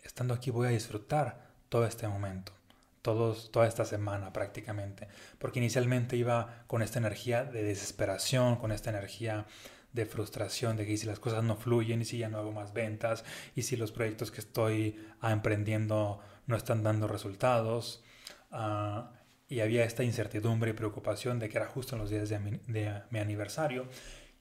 estando 0.03 0.33
aquí 0.33 0.51
voy 0.51 0.67
a 0.67 0.71
disfrutar 0.71 1.47
todo 1.69 1.85
este 1.85 2.07
momento, 2.07 2.53
todos, 3.01 3.51
toda 3.51 3.67
esta 3.67 3.85
semana 3.85 4.33
prácticamente, 4.33 5.07
porque 5.39 5.59
inicialmente 5.59 6.17
iba 6.17 6.63
con 6.67 6.81
esta 6.81 6.99
energía 6.99 7.43
de 7.43 7.63
desesperación, 7.63 8.57
con 8.57 8.71
esta 8.71 8.89
energía 8.89 9.45
de 9.93 10.05
frustración, 10.05 10.77
de 10.77 10.85
que 10.85 10.97
si 10.97 11.07
las 11.07 11.19
cosas 11.19 11.43
no 11.43 11.55
fluyen 11.55 12.01
y 12.01 12.05
si 12.05 12.17
ya 12.19 12.29
no 12.29 12.37
hago 12.37 12.51
más 12.51 12.73
ventas 12.73 13.25
y 13.55 13.63
si 13.63 13.75
los 13.75 13.91
proyectos 13.91 14.31
que 14.31 14.41
estoy 14.41 14.99
ah, 15.21 15.31
emprendiendo 15.31 16.19
no 16.45 16.55
están 16.55 16.83
dando 16.83 17.07
resultados. 17.07 18.03
Ah, 18.51 19.11
y 19.49 19.61
había 19.61 19.85
esta 19.85 20.03
incertidumbre 20.03 20.71
y 20.71 20.73
preocupación 20.73 21.39
de 21.39 21.49
que 21.49 21.57
era 21.57 21.67
justo 21.67 21.95
en 21.95 22.01
los 22.01 22.09
días 22.09 22.29
de 22.29 22.39
mi, 22.39 23.19
aniversario. 23.19 23.87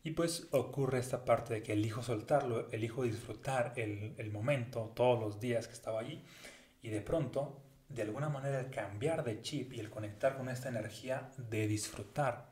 Y 0.03 0.11
pues 0.13 0.49
ocurre 0.53 0.99
esta 0.99 1.25
parte 1.25 1.55
de 1.55 1.63
que 1.63 1.73
elijo 1.73 2.03
soltarlo, 2.03 2.71
elijo 2.71 3.03
disfrutar 3.05 3.73
el, 3.77 4.15
el 4.19 4.31
momento, 4.31 4.93
todos 4.95 5.19
los 5.19 5.41
días 5.41 5.67
que 5.67 5.75
estaba 5.75 6.01
allí. 6.01 6.23
Y 6.83 6.91
de 6.91 7.01
pronto, 7.01 7.63
de 7.89 8.03
alguna 8.03 8.29
manera, 8.29 8.61
el 8.61 8.71
cambiar 8.71 9.25
de 9.25 9.41
chip 9.43 9.73
y 9.73 9.81
el 9.81 9.91
conectar 9.91 10.37
con 10.37 10.49
esta 10.49 10.69
energía 10.69 11.31
de 11.37 11.67
disfrutar 11.67 12.51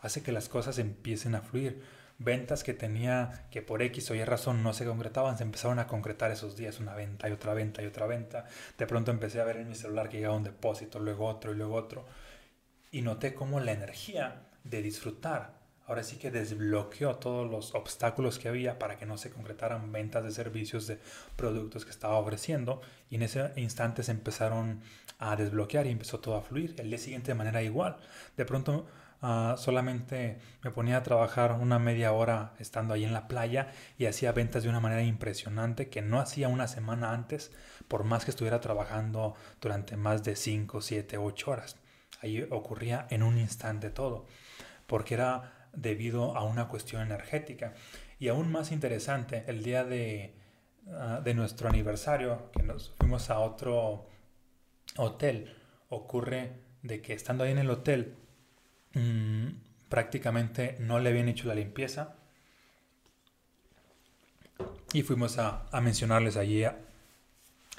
hace 0.00 0.22
que 0.22 0.32
las 0.32 0.48
cosas 0.48 0.78
empiecen 0.78 1.34
a 1.34 1.40
fluir 1.40 1.82
ventas 2.18 2.64
que 2.64 2.72
tenía 2.72 3.46
que 3.50 3.62
por 3.62 3.82
X 3.82 4.10
o 4.10 4.14
Y 4.14 4.24
razón 4.24 4.62
no 4.62 4.72
se 4.72 4.86
concretaban, 4.86 5.36
se 5.36 5.44
empezaron 5.44 5.78
a 5.78 5.86
concretar 5.86 6.30
esos 6.30 6.56
días, 6.56 6.80
una 6.80 6.94
venta 6.94 7.28
y 7.28 7.32
otra 7.32 7.54
venta 7.54 7.82
y 7.82 7.86
otra 7.86 8.06
venta. 8.06 8.46
De 8.78 8.86
pronto 8.86 9.10
empecé 9.10 9.40
a 9.40 9.44
ver 9.44 9.58
en 9.58 9.68
mi 9.68 9.74
celular 9.74 10.08
que 10.08 10.18
llegaba 10.18 10.36
un 10.36 10.44
depósito, 10.44 10.98
luego 10.98 11.26
otro 11.26 11.52
y 11.52 11.56
luego 11.56 11.74
otro. 11.74 12.06
Y 12.90 13.02
noté 13.02 13.34
cómo 13.34 13.60
la 13.60 13.72
energía 13.72 14.46
de 14.64 14.82
disfrutar 14.82 15.65
ahora 15.86 16.02
sí 16.02 16.16
que 16.16 16.30
desbloqueó 16.30 17.16
todos 17.16 17.50
los 17.50 17.74
obstáculos 17.74 18.38
que 18.38 18.48
había 18.48 18.78
para 18.78 18.96
que 18.96 19.06
no 19.06 19.18
se 19.18 19.30
concretaran 19.30 19.92
ventas 19.92 20.24
de 20.24 20.30
servicios, 20.30 20.86
de 20.86 20.98
productos 21.36 21.84
que 21.84 21.90
estaba 21.90 22.16
ofreciendo. 22.16 22.80
Y 23.10 23.16
en 23.16 23.22
ese 23.22 23.52
instante 23.56 24.02
se 24.02 24.12
empezaron 24.12 24.80
a 25.18 25.36
desbloquear 25.36 25.86
y 25.86 25.90
empezó 25.90 26.20
todo 26.20 26.36
a 26.36 26.42
fluir. 26.42 26.74
El 26.78 26.88
día 26.88 26.98
siguiente 26.98 27.32
de 27.32 27.36
manera 27.36 27.62
igual. 27.62 27.96
De 28.36 28.44
pronto 28.44 28.86
Ah, 29.22 29.56
solamente 29.58 30.38
me 30.62 30.70
ponía 30.70 30.98
a 30.98 31.02
trabajar 31.02 31.52
una 31.52 31.78
media 31.78 32.12
hora 32.12 32.52
estando 32.58 32.92
ahí 32.94 33.04
en 33.04 33.14
la 33.14 33.28
playa 33.28 33.72
y 33.98 34.06
hacía 34.06 34.32
ventas 34.32 34.62
de 34.62 34.68
una 34.68 34.80
manera 34.80 35.02
impresionante 35.02 35.88
que 35.88 36.02
no 36.02 36.20
hacía 36.20 36.48
una 36.48 36.68
semana 36.68 37.12
antes, 37.12 37.50
por 37.88 38.04
más 38.04 38.24
que 38.24 38.30
estuviera 38.30 38.60
trabajando 38.60 39.34
durante 39.60 39.96
más 39.96 40.22
de 40.22 40.36
5, 40.36 40.82
7, 40.82 41.16
8 41.16 41.50
horas. 41.50 41.76
Ahí 42.20 42.46
ocurría 42.50 43.06
en 43.10 43.22
un 43.22 43.38
instante 43.38 43.90
todo, 43.90 44.26
porque 44.86 45.14
era 45.14 45.55
debido 45.76 46.36
a 46.36 46.44
una 46.44 46.68
cuestión 46.68 47.02
energética. 47.02 47.74
Y 48.18 48.28
aún 48.28 48.50
más 48.50 48.72
interesante, 48.72 49.44
el 49.46 49.62
día 49.62 49.84
de, 49.84 50.34
ah, 50.90 51.20
de 51.22 51.34
nuestro 51.34 51.68
aniversario, 51.68 52.50
que 52.52 52.62
nos 52.62 52.92
fuimos 52.98 53.30
a 53.30 53.38
otro 53.38 54.06
hotel, 54.96 55.54
ocurre 55.88 56.52
de 56.82 57.00
que 57.00 57.12
estando 57.12 57.44
ahí 57.44 57.52
en 57.52 57.58
el 57.58 57.70
hotel, 57.70 58.16
Mm, 58.96 59.48
prácticamente 59.90 60.76
no 60.80 60.98
le 60.98 61.10
habían 61.10 61.28
hecho 61.28 61.46
la 61.46 61.54
limpieza. 61.54 62.16
Y 64.94 65.02
fuimos 65.02 65.36
a, 65.38 65.68
mencionarles 65.82 66.38
allí 66.38 66.64
a, 66.64 66.78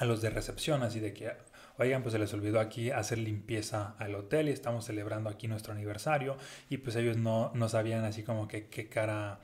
los 0.02 0.22
de 0.22 0.30
recepción, 0.30 0.84
así 0.84 1.00
de 1.00 1.14
que, 1.14 1.32
oigan, 1.78 2.02
pues 2.02 2.14
se 2.14 2.20
les 2.20 2.34
olvidó 2.34 2.60
aquí 2.60 2.92
hacer 2.92 3.18
limpieza 3.18 3.96
al 4.00 4.16
hotel 4.16 4.50
y 4.50 4.52
estamos 4.52 4.86
celebrando 4.86 5.30
aquí 5.30 5.48
nuestro 5.48 5.74
aniversario. 5.74 6.38
Y 6.70 6.78
pues 6.78 6.96
ellos 6.96 7.18
no, 7.18 7.52
no 7.54 7.70
sabían 7.70 8.04
así 8.06 8.24
como 8.24 8.48
que 8.48 8.68
qué 8.68 8.88
cara 8.88 9.40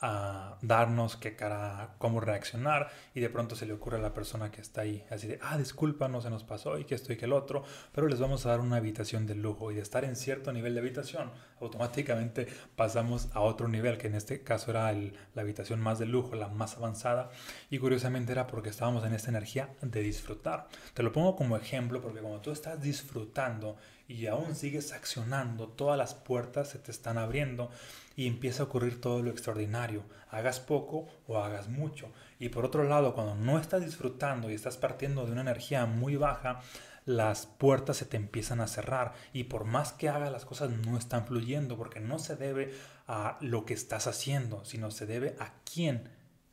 a 0.00 0.58
darnos 0.62 1.16
qué 1.16 1.34
cara, 1.34 1.94
cómo 1.98 2.20
reaccionar 2.20 2.90
y 3.14 3.20
de 3.20 3.28
pronto 3.30 3.56
se 3.56 3.66
le 3.66 3.72
ocurre 3.72 3.98
a 3.98 4.00
la 4.00 4.14
persona 4.14 4.50
que 4.50 4.60
está 4.60 4.82
ahí 4.82 5.04
así 5.10 5.26
de, 5.26 5.38
ah, 5.42 5.58
disculpa, 5.58 6.08
no 6.08 6.20
se 6.20 6.30
nos 6.30 6.44
pasó 6.44 6.78
y 6.78 6.84
que 6.84 6.94
esto 6.94 7.12
y 7.12 7.16
que 7.16 7.24
el 7.24 7.32
otro, 7.32 7.64
pero 7.92 8.06
les 8.06 8.20
vamos 8.20 8.46
a 8.46 8.50
dar 8.50 8.60
una 8.60 8.76
habitación 8.76 9.26
de 9.26 9.34
lujo 9.34 9.72
y 9.72 9.74
de 9.74 9.82
estar 9.82 10.04
en 10.04 10.14
cierto 10.14 10.52
nivel 10.52 10.74
de 10.74 10.80
habitación, 10.80 11.32
automáticamente 11.60 12.46
pasamos 12.76 13.28
a 13.32 13.40
otro 13.40 13.66
nivel, 13.66 13.98
que 13.98 14.06
en 14.06 14.14
este 14.14 14.42
caso 14.42 14.70
era 14.70 14.92
la 14.92 15.42
habitación 15.42 15.80
más 15.80 15.98
de 15.98 16.06
lujo, 16.06 16.36
la 16.36 16.48
más 16.48 16.76
avanzada 16.76 17.30
y 17.70 17.78
curiosamente 17.78 18.32
era 18.32 18.46
porque 18.46 18.68
estábamos 18.68 19.04
en 19.04 19.14
esta 19.14 19.30
energía 19.30 19.70
de 19.82 20.00
disfrutar. 20.02 20.68
Te 20.94 21.02
lo 21.02 21.12
pongo 21.12 21.34
como 21.34 21.56
ejemplo 21.56 22.00
porque 22.00 22.20
como 22.20 22.40
tú 22.40 22.52
estás 22.52 22.80
disfrutando 22.80 23.76
y 24.08 24.26
aún 24.26 24.56
sigues 24.56 24.92
accionando, 24.92 25.68
todas 25.68 25.98
las 25.98 26.14
puertas 26.14 26.70
se 26.70 26.78
te 26.78 26.90
están 26.90 27.18
abriendo 27.18 27.70
y 28.16 28.26
empieza 28.26 28.62
a 28.62 28.66
ocurrir 28.66 29.00
todo 29.00 29.22
lo 29.22 29.30
extraordinario, 29.30 30.02
hagas 30.30 30.60
poco 30.60 31.06
o 31.26 31.38
hagas 31.38 31.68
mucho. 31.68 32.10
Y 32.38 32.48
por 32.48 32.64
otro 32.64 32.84
lado, 32.84 33.14
cuando 33.14 33.34
no 33.34 33.58
estás 33.58 33.84
disfrutando 33.84 34.50
y 34.50 34.54
estás 34.54 34.78
partiendo 34.78 35.26
de 35.26 35.32
una 35.32 35.42
energía 35.42 35.84
muy 35.84 36.16
baja, 36.16 36.62
las 37.04 37.46
puertas 37.46 37.98
se 37.98 38.06
te 38.06 38.16
empiezan 38.16 38.60
a 38.60 38.66
cerrar 38.66 39.12
y 39.32 39.44
por 39.44 39.64
más 39.64 39.92
que 39.92 40.08
hagas 40.08 40.32
las 40.32 40.46
cosas 40.46 40.70
no 40.70 40.96
están 40.96 41.26
fluyendo 41.26 41.76
porque 41.76 42.00
no 42.00 42.18
se 42.18 42.36
debe 42.36 42.74
a 43.06 43.36
lo 43.40 43.66
que 43.66 43.74
estás 43.74 44.06
haciendo, 44.06 44.64
sino 44.64 44.90
se 44.90 45.06
debe 45.06 45.36
a 45.38 45.52
quién 45.70 46.10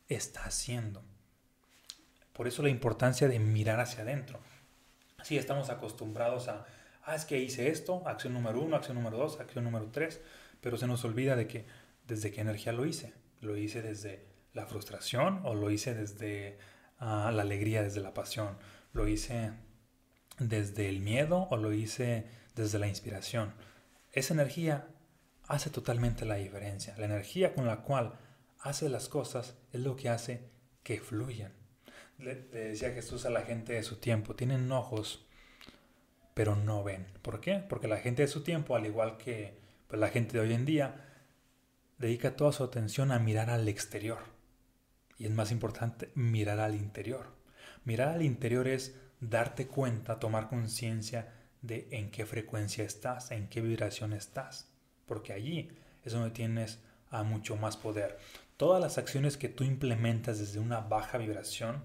está 0.08 0.44
haciendo. 0.44 1.02
Por 2.32 2.48
eso 2.48 2.62
la 2.62 2.68
importancia 2.68 3.28
de 3.28 3.38
mirar 3.38 3.80
hacia 3.80 4.02
adentro. 4.02 4.40
Si 5.22 5.38
estamos 5.38 5.70
acostumbrados 5.70 6.48
a 6.48 6.66
ah, 7.06 7.14
es 7.14 7.24
que 7.24 7.38
hice 7.38 7.70
esto, 7.70 8.02
acción 8.06 8.34
número 8.34 8.60
uno, 8.60 8.76
acción 8.76 8.96
número 8.96 9.16
dos, 9.16 9.40
acción 9.40 9.64
número 9.64 9.88
tres, 9.90 10.20
pero 10.60 10.76
se 10.76 10.86
nos 10.86 11.04
olvida 11.04 11.36
de 11.36 11.46
que 11.46 11.64
desde 12.06 12.30
qué 12.30 12.42
energía 12.42 12.72
lo 12.72 12.84
hice. 12.84 13.14
Lo 13.40 13.56
hice 13.56 13.80
desde 13.80 14.26
la 14.52 14.66
frustración 14.66 15.40
o 15.44 15.54
lo 15.54 15.70
hice 15.70 15.94
desde 15.94 16.58
ah, 16.98 17.30
la 17.32 17.42
alegría, 17.42 17.82
desde 17.82 18.00
la 18.00 18.12
pasión. 18.12 18.58
Lo 18.92 19.08
hice 19.08 19.52
desde 20.38 20.88
el 20.88 21.00
miedo 21.00 21.48
o 21.50 21.56
lo 21.56 21.72
hice 21.72 22.26
desde 22.54 22.78
la 22.78 22.88
inspiración. 22.88 23.54
Esa 24.12 24.34
energía 24.34 24.88
hace 25.46 25.70
totalmente 25.70 26.24
la 26.24 26.36
diferencia. 26.36 26.94
La 26.98 27.06
energía 27.06 27.54
con 27.54 27.66
la 27.66 27.82
cual 27.82 28.14
hace 28.60 28.88
las 28.88 29.08
cosas 29.08 29.56
es 29.72 29.80
lo 29.80 29.96
que 29.96 30.08
hace 30.08 30.48
que 30.82 31.00
fluyan. 31.00 31.52
Le, 32.18 32.34
decía 32.34 32.92
Jesús 32.92 33.26
a 33.26 33.30
la 33.30 33.42
gente 33.42 33.74
de 33.74 33.82
su 33.82 33.96
tiempo, 33.96 34.34
tienen 34.34 34.72
ojos 34.72 35.25
pero 36.36 36.54
no 36.54 36.84
ven. 36.84 37.06
¿Por 37.22 37.40
qué? 37.40 37.64
Porque 37.66 37.88
la 37.88 37.96
gente 37.96 38.20
de 38.20 38.28
su 38.28 38.42
tiempo, 38.42 38.76
al 38.76 38.84
igual 38.84 39.16
que 39.16 39.56
pues, 39.88 39.98
la 39.98 40.10
gente 40.10 40.34
de 40.34 40.40
hoy 40.40 40.52
en 40.52 40.66
día, 40.66 41.06
dedica 41.96 42.36
toda 42.36 42.52
su 42.52 42.62
atención 42.62 43.10
a 43.10 43.18
mirar 43.18 43.48
al 43.48 43.66
exterior. 43.68 44.18
Y 45.16 45.24
es 45.24 45.30
más 45.30 45.50
importante 45.50 46.10
mirar 46.14 46.60
al 46.60 46.74
interior. 46.74 47.28
Mirar 47.86 48.08
al 48.08 48.20
interior 48.20 48.68
es 48.68 48.96
darte 49.18 49.66
cuenta, 49.66 50.20
tomar 50.20 50.50
conciencia 50.50 51.32
de 51.62 51.88
en 51.90 52.10
qué 52.10 52.26
frecuencia 52.26 52.84
estás, 52.84 53.30
en 53.30 53.48
qué 53.48 53.62
vibración 53.62 54.12
estás. 54.12 54.68
Porque 55.06 55.32
allí 55.32 55.70
es 56.04 56.12
donde 56.12 56.32
tienes 56.32 56.80
a 57.08 57.22
mucho 57.22 57.56
más 57.56 57.78
poder. 57.78 58.18
Todas 58.58 58.82
las 58.82 58.98
acciones 58.98 59.38
que 59.38 59.48
tú 59.48 59.64
implementas 59.64 60.38
desde 60.38 60.58
una 60.60 60.80
baja 60.80 61.16
vibración 61.16 61.82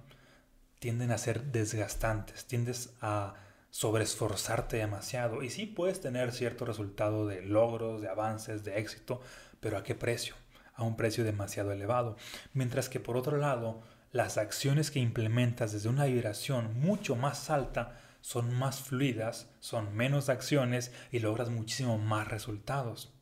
tienden 0.79 1.11
a 1.11 1.17
ser 1.17 1.41
desgastantes, 1.41 2.47
tiendes 2.47 2.93
a 2.99 3.35
sobreesforzarte 3.71 4.77
demasiado. 4.77 5.41
Y 5.41 5.49
sí 5.49 5.65
puedes 5.65 5.99
tener 5.99 6.31
cierto 6.31 6.65
resultado 6.65 7.25
de 7.25 7.41
logros, 7.41 8.01
de 8.01 8.09
avances, 8.09 8.63
de 8.63 8.77
éxito, 8.77 9.21
pero 9.59 9.77
¿a 9.77 9.83
qué 9.83 9.95
precio? 9.95 10.35
A 10.75 10.83
un 10.83 10.95
precio 10.95 11.23
demasiado 11.23 11.71
elevado. 11.71 12.17
Mientras 12.53 12.89
que 12.89 12.99
por 12.99 13.17
otro 13.17 13.37
lado, 13.37 13.81
las 14.11 14.37
acciones 14.37 14.91
que 14.91 14.99
implementas 14.99 15.71
desde 15.71 15.89
una 15.89 16.05
vibración 16.05 16.79
mucho 16.79 17.15
más 17.15 17.49
alta 17.49 17.97
son 18.19 18.53
más 18.53 18.81
fluidas, 18.81 19.49
son 19.59 19.95
menos 19.95 20.29
acciones 20.29 20.91
y 21.11 21.19
logras 21.19 21.49
muchísimo 21.49 21.97
más 21.97 22.27
resultados. 22.27 23.13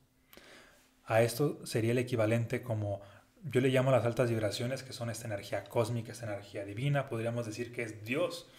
A 1.05 1.21
esto 1.21 1.65
sería 1.65 1.91
el 1.91 1.99
equivalente 1.99 2.61
como 2.61 3.01
yo 3.43 3.61
le 3.61 3.69
llamo 3.69 3.91
las 3.91 4.05
altas 4.05 4.29
vibraciones, 4.29 4.83
que 4.83 4.91
son 4.91 5.09
esta 5.09 5.27
energía 5.27 5.63
cósmica, 5.63 6.11
esta 6.11 6.25
energía 6.25 6.65
divina, 6.65 7.07
podríamos 7.07 7.45
decir 7.45 7.71
que 7.71 7.83
es 7.83 8.03
Dios 8.03 8.49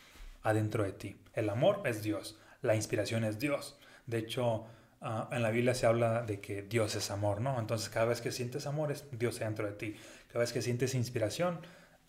adentro 0.43 0.85
de 0.85 0.93
ti. 0.93 1.17
El 1.35 1.51
amor 1.51 1.83
es 1.85 2.03
Dios, 2.03 2.39
la 2.63 2.75
inspiración 2.75 3.25
es 3.25 3.39
Dios. 3.39 3.79
De 4.07 4.19
hecho, 4.19 4.67
ah, 5.01 5.29
en 5.33 5.43
la 5.43 5.51
Biblia 5.51 5.75
se 5.75 5.87
habla 5.87 6.23
de 6.23 6.41
que 6.41 6.63
Dios 6.63 6.95
es 6.97 7.11
amor, 7.11 7.41
¿no? 7.41 7.59
Entonces 7.59 7.89
cada 7.89 8.07
vez 8.07 8.21
que 8.21 8.33
sientes 8.33 8.67
amor 8.67 8.93
es 8.93 9.05
Dios 9.13 9.39
dentro 9.39 9.67
de 9.67 9.73
ti. 9.73 9.97
Cada 10.29 10.41
vez 10.41 10.53
que 10.53 10.63
sientes 10.63 10.95
inspiración, 10.95 11.61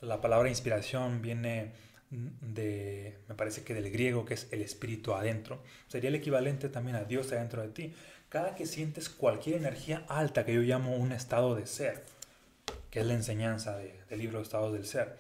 la 0.01 0.21
palabra 0.21 0.49
inspiración 0.49 1.21
viene 1.21 1.71
de, 2.11 3.17
me 3.29 3.35
parece 3.35 3.63
que 3.63 3.73
del 3.73 3.89
griego, 3.89 4.25
que 4.25 4.33
es 4.33 4.47
el 4.51 4.61
espíritu 4.61 5.13
adentro, 5.13 5.61
sería 5.87 6.09
el 6.09 6.15
equivalente 6.15 6.69
también 6.69 6.97
a 6.97 7.03
Dios 7.03 7.31
adentro 7.31 7.61
de 7.61 7.69
ti. 7.69 7.93
Cada 8.29 8.55
que 8.55 8.65
sientes 8.65 9.09
cualquier 9.09 9.57
energía 9.57 10.05
alta, 10.07 10.45
que 10.45 10.53
yo 10.53 10.61
llamo 10.61 10.95
un 10.95 11.11
estado 11.11 11.55
de 11.55 11.67
ser, 11.67 12.03
que 12.89 12.99
es 12.99 13.05
la 13.05 13.13
enseñanza 13.13 13.77
del 13.77 14.19
libro 14.19 14.39
de 14.39 14.43
estados 14.43 14.73
del 14.73 14.85
ser, 14.85 15.17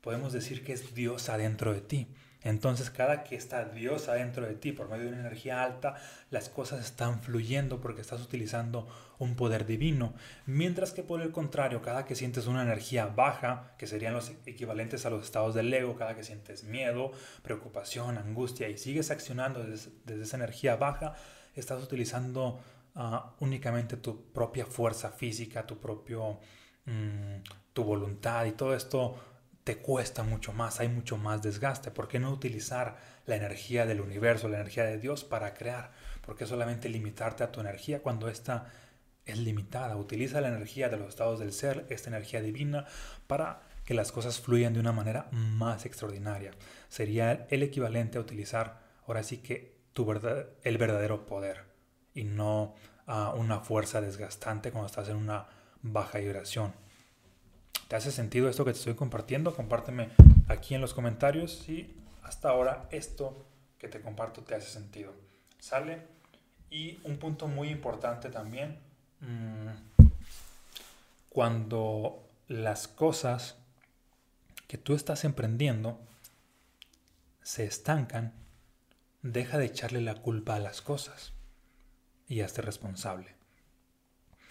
podemos 0.00 0.32
decir 0.32 0.64
que 0.64 0.72
es 0.72 0.94
Dios 0.94 1.28
adentro 1.28 1.72
de 1.72 1.80
ti. 1.80 2.08
Entonces 2.44 2.90
cada 2.90 3.24
que 3.24 3.36
está 3.36 3.64
Dios 3.64 4.08
adentro 4.08 4.46
de 4.46 4.54
ti 4.54 4.72
por 4.72 4.88
medio 4.88 5.04
de 5.04 5.12
una 5.12 5.20
energía 5.20 5.62
alta, 5.62 5.96
las 6.30 6.48
cosas 6.48 6.84
están 6.84 7.20
fluyendo 7.20 7.80
porque 7.80 8.00
estás 8.00 8.20
utilizando 8.20 8.88
un 9.18 9.36
poder 9.36 9.66
divino. 9.66 10.14
Mientras 10.46 10.92
que 10.92 11.02
por 11.02 11.22
el 11.22 11.30
contrario, 11.30 11.82
cada 11.82 12.04
que 12.04 12.16
sientes 12.16 12.46
una 12.46 12.62
energía 12.62 13.06
baja, 13.06 13.74
que 13.78 13.86
serían 13.86 14.14
los 14.14 14.32
equivalentes 14.46 15.06
a 15.06 15.10
los 15.10 15.24
estados 15.24 15.54
del 15.54 15.72
ego, 15.72 15.96
cada 15.96 16.16
que 16.16 16.24
sientes 16.24 16.64
miedo, 16.64 17.12
preocupación, 17.42 18.18
angustia 18.18 18.68
y 18.68 18.78
sigues 18.78 19.10
accionando 19.10 19.62
desde, 19.62 20.22
esa 20.22 20.36
energía 20.36 20.76
baja, 20.76 21.14
estás 21.54 21.82
utilizando 21.82 22.60
ah, 22.94 23.34
únicamente 23.40 23.96
tu 23.96 24.32
propia 24.32 24.66
fuerza 24.66 25.10
física, 25.10 25.66
tu 25.66 25.78
propio... 25.78 26.40
Mm, 26.84 27.42
tu 27.72 27.84
voluntad 27.84 28.44
y 28.46 28.52
todo 28.52 28.74
esto 28.74 29.16
te 29.64 29.78
cuesta 29.78 30.22
mucho 30.22 30.52
más, 30.52 30.80
hay 30.80 30.88
mucho 30.88 31.16
más 31.16 31.42
desgaste. 31.42 31.90
¿Por 31.90 32.08
qué 32.08 32.18
no 32.18 32.30
utilizar 32.30 32.96
la 33.26 33.36
energía 33.36 33.86
del 33.86 34.00
universo, 34.00 34.48
la 34.48 34.58
energía 34.58 34.84
de 34.84 34.98
Dios 34.98 35.24
para 35.24 35.54
crear? 35.54 35.92
¿Por 36.24 36.36
qué 36.36 36.46
solamente 36.46 36.88
limitarte 36.88 37.44
a 37.44 37.52
tu 37.52 37.60
energía 37.60 38.02
cuando 38.02 38.28
esta 38.28 38.66
es 39.24 39.38
limitada? 39.38 39.96
Utiliza 39.96 40.40
la 40.40 40.48
energía 40.48 40.88
de 40.88 40.96
los 40.96 41.08
estados 41.08 41.38
del 41.38 41.52
ser, 41.52 41.86
esta 41.90 42.10
energía 42.10 42.40
divina, 42.40 42.86
para 43.26 43.62
que 43.84 43.94
las 43.94 44.10
cosas 44.10 44.40
fluyan 44.40 44.74
de 44.74 44.80
una 44.80 44.92
manera 44.92 45.28
más 45.30 45.86
extraordinaria. 45.86 46.52
Sería 46.88 47.46
el 47.50 47.62
equivalente 47.62 48.18
a 48.18 48.20
utilizar 48.20 48.80
ahora 49.06 49.22
sí 49.22 49.38
que 49.38 49.76
tu 49.92 50.04
verdad, 50.04 50.46
el 50.62 50.78
verdadero 50.78 51.26
poder 51.26 51.64
y 52.14 52.24
no 52.24 52.74
una 53.06 53.60
fuerza 53.60 54.00
desgastante 54.00 54.70
cuando 54.70 54.86
estás 54.86 55.08
en 55.08 55.16
una 55.16 55.46
baja 55.82 56.18
vibración. 56.18 56.72
¿Te 57.88 57.96
hace 57.96 58.10
sentido 58.10 58.48
esto 58.48 58.64
que 58.64 58.72
te 58.72 58.78
estoy 58.78 58.94
compartiendo? 58.94 59.54
Compárteme 59.54 60.10
aquí 60.48 60.74
en 60.74 60.80
los 60.80 60.94
comentarios 60.94 61.52
si 61.52 61.94
hasta 62.22 62.48
ahora 62.48 62.88
esto 62.90 63.44
que 63.78 63.88
te 63.88 64.00
comparto 64.00 64.42
te 64.42 64.54
hace 64.54 64.70
sentido. 64.70 65.12
¿Sale? 65.58 66.06
Y 66.70 67.00
un 67.04 67.18
punto 67.18 67.48
muy 67.48 67.68
importante 67.68 68.30
también, 68.30 68.78
mm, 69.20 69.68
cuando 71.28 72.22
las 72.48 72.88
cosas 72.88 73.56
que 74.68 74.78
tú 74.78 74.94
estás 74.94 75.24
emprendiendo 75.24 76.00
se 77.42 77.64
estancan, 77.64 78.32
deja 79.22 79.58
de 79.58 79.66
echarle 79.66 80.00
la 80.00 80.14
culpa 80.14 80.54
a 80.54 80.60
las 80.60 80.80
cosas 80.80 81.32
y 82.28 82.40
hazte 82.40 82.62
responsable. 82.62 83.34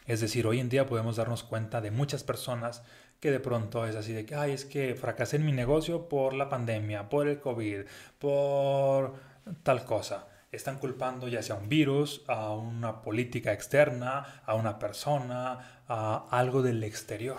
Es 0.06 0.22
decir, 0.22 0.46
hoy 0.48 0.60
en 0.60 0.70
día 0.70 0.86
podemos 0.86 1.16
darnos 1.16 1.44
cuenta 1.44 1.82
de 1.82 1.92
muchas 1.92 2.24
personas 2.24 2.84
que 3.22 3.32
de 3.32 3.40
pronto 3.40 3.86
es 3.86 3.96
así 3.96 4.13
de 4.13 4.25
que, 4.25 4.34
ay, 4.36 4.51
es 4.51 4.66
que 4.66 4.96
fracasé 4.96 5.36
en 5.38 5.46
mi 5.46 5.54
negocio 5.54 6.10
por 6.10 6.34
la 6.34 6.50
pandemia, 6.50 7.08
por 7.08 7.28
el 7.28 7.40
COVID, 7.40 7.82
por 8.18 9.13
tal 9.62 9.86
cosa. 9.86 10.28
Están 10.51 10.80
culpando 10.80 11.28
ya 11.28 11.44
sea 11.44 11.56
un 11.56 11.70
virus, 11.70 12.24
a 12.28 12.50
una 12.50 13.04
política 13.04 13.54
externa, 13.54 14.42
a 14.44 14.56
una 14.56 14.80
persona, 14.80 15.84
a 15.88 16.28
algo 16.32 16.63
del 16.63 16.84
exterior. 16.84 17.38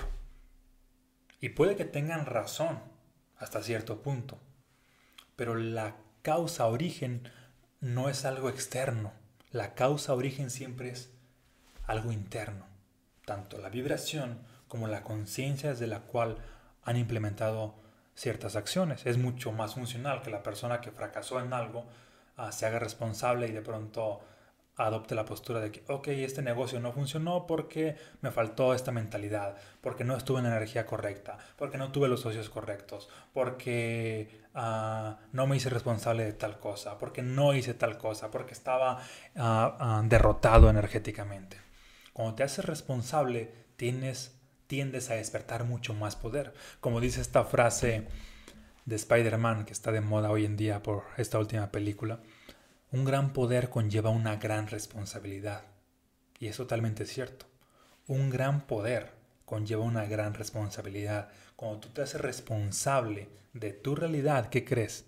Y 1.40 1.48
puede 1.50 1.74
que 1.74 1.84
tengan 1.84 2.26
razón 2.26 2.78
hasta 3.36 3.60
cierto 3.60 4.02
punto, 4.02 4.38
pero 5.34 5.56
la 5.56 5.96
causa 6.22 6.68
origen 6.68 7.28
no 7.80 8.08
es 8.08 8.24
algo 8.24 8.48
externo. 8.48 9.12
La 9.50 9.74
causa 9.74 10.14
origen 10.14 10.48
siempre 10.48 10.90
es 10.90 11.10
algo 11.88 12.12
interno. 12.12 12.66
Tanto 13.26 13.58
la 13.58 13.68
vibración 13.68 14.51
como 14.72 14.88
la 14.88 15.02
conciencia 15.02 15.68
desde 15.68 15.86
la 15.86 16.00
cual 16.00 16.38
han 16.82 16.96
implementado 16.96 17.74
ciertas 18.14 18.56
acciones. 18.56 19.04
Es 19.04 19.18
mucho 19.18 19.52
más 19.52 19.74
funcional 19.74 20.22
que 20.22 20.30
la 20.30 20.42
persona 20.42 20.80
que 20.80 20.90
fracasó 20.90 21.40
en 21.40 21.52
algo 21.52 21.84
ah, 22.38 22.52
se 22.52 22.64
haga 22.64 22.78
responsable 22.78 23.48
y 23.48 23.52
de 23.52 23.60
pronto 23.60 24.22
adopte 24.76 25.14
la 25.14 25.26
postura 25.26 25.60
de 25.60 25.70
que, 25.72 25.82
ok, 25.92 26.08
este 26.08 26.40
negocio 26.40 26.80
no 26.80 26.90
funcionó 26.90 27.46
porque 27.46 27.98
me 28.22 28.30
faltó 28.30 28.72
esta 28.72 28.92
mentalidad, 28.92 29.58
porque 29.82 30.04
no 30.04 30.16
estuve 30.16 30.40
en 30.40 30.46
energía 30.46 30.86
correcta, 30.86 31.36
porque 31.58 31.76
no 31.76 31.92
tuve 31.92 32.08
los 32.08 32.20
socios 32.20 32.48
correctos, 32.48 33.10
porque 33.34 34.40
ah, 34.54 35.18
no 35.32 35.46
me 35.46 35.56
hice 35.56 35.68
responsable 35.68 36.24
de 36.24 36.32
tal 36.32 36.58
cosa, 36.58 36.96
porque 36.96 37.20
no 37.20 37.52
hice 37.52 37.74
tal 37.74 37.98
cosa, 37.98 38.30
porque 38.30 38.54
estaba 38.54 39.02
ah, 39.36 40.02
derrotado 40.06 40.70
energéticamente. 40.70 41.58
Cuando 42.14 42.36
te 42.36 42.42
haces 42.42 42.64
responsable, 42.64 43.52
tienes 43.76 44.41
tiendes 44.72 45.10
a 45.10 45.16
despertar 45.16 45.64
mucho 45.64 45.92
más 45.92 46.16
poder. 46.16 46.54
Como 46.80 47.02
dice 47.02 47.20
esta 47.20 47.44
frase 47.44 48.06
de 48.86 48.96
Spider-Man 48.96 49.66
que 49.66 49.74
está 49.74 49.92
de 49.92 50.00
moda 50.00 50.30
hoy 50.30 50.46
en 50.46 50.56
día 50.56 50.82
por 50.82 51.04
esta 51.18 51.38
última 51.38 51.70
película, 51.70 52.20
un 52.90 53.04
gran 53.04 53.34
poder 53.34 53.68
conlleva 53.68 54.08
una 54.08 54.36
gran 54.36 54.68
responsabilidad. 54.68 55.64
Y 56.38 56.46
es 56.46 56.56
totalmente 56.56 57.04
cierto. 57.04 57.44
Un 58.06 58.30
gran 58.30 58.62
poder 58.66 59.12
conlleva 59.44 59.84
una 59.84 60.06
gran 60.06 60.32
responsabilidad. 60.32 61.28
Cuando 61.54 61.80
tú 61.80 61.88
te 61.90 62.00
haces 62.00 62.22
responsable 62.22 63.28
de 63.52 63.74
tu 63.74 63.94
realidad, 63.94 64.48
¿qué 64.48 64.64
crees? 64.64 65.04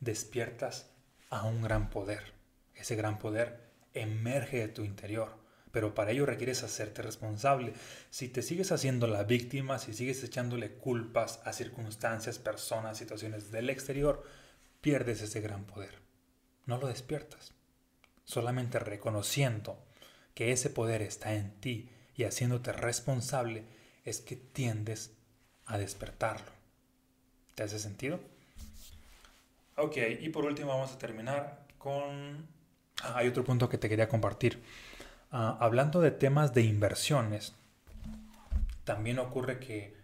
Despiertas 0.00 0.90
a 1.28 1.44
un 1.44 1.60
gran 1.60 1.90
poder. 1.90 2.32
Ese 2.74 2.96
gran 2.96 3.18
poder 3.18 3.60
emerge 3.92 4.56
de 4.56 4.68
tu 4.68 4.84
interior 4.84 5.36
pero 5.76 5.94
para 5.94 6.12
ello 6.12 6.24
requieres 6.24 6.62
hacerte 6.62 7.02
responsable. 7.02 7.74
Si 8.08 8.30
te 8.30 8.40
sigues 8.40 8.72
haciendo 8.72 9.06
la 9.08 9.24
víctima, 9.24 9.78
si 9.78 9.92
sigues 9.92 10.24
echándole 10.24 10.70
culpas 10.70 11.38
a 11.44 11.52
circunstancias, 11.52 12.38
personas, 12.38 12.96
situaciones 12.96 13.50
del 13.50 13.68
exterior, 13.68 14.24
pierdes 14.80 15.20
ese 15.20 15.42
gran 15.42 15.66
poder. 15.66 15.98
No 16.64 16.78
lo 16.78 16.86
despiertas. 16.86 17.52
Solamente 18.24 18.78
reconociendo 18.78 19.84
que 20.32 20.50
ese 20.50 20.70
poder 20.70 21.02
está 21.02 21.34
en 21.34 21.60
ti 21.60 21.90
y 22.14 22.24
haciéndote 22.24 22.72
responsable 22.72 23.66
es 24.06 24.22
que 24.22 24.36
tiendes 24.36 25.12
a 25.66 25.76
despertarlo. 25.76 26.52
¿Te 27.54 27.64
hace 27.64 27.78
sentido? 27.78 28.18
Ok, 29.76 29.98
y 30.20 30.30
por 30.30 30.46
último 30.46 30.68
vamos 30.68 30.92
a 30.92 30.98
terminar 30.98 31.66
con... 31.76 32.48
Ah, 33.02 33.16
hay 33.16 33.28
otro 33.28 33.44
punto 33.44 33.68
que 33.68 33.76
te 33.76 33.90
quería 33.90 34.08
compartir. 34.08 34.62
Ah, 35.30 35.56
hablando 35.60 36.00
de 36.00 36.10
temas 36.10 36.54
de 36.54 36.62
inversiones, 36.62 37.54
también 38.84 39.18
ocurre 39.18 39.58
que 39.58 39.96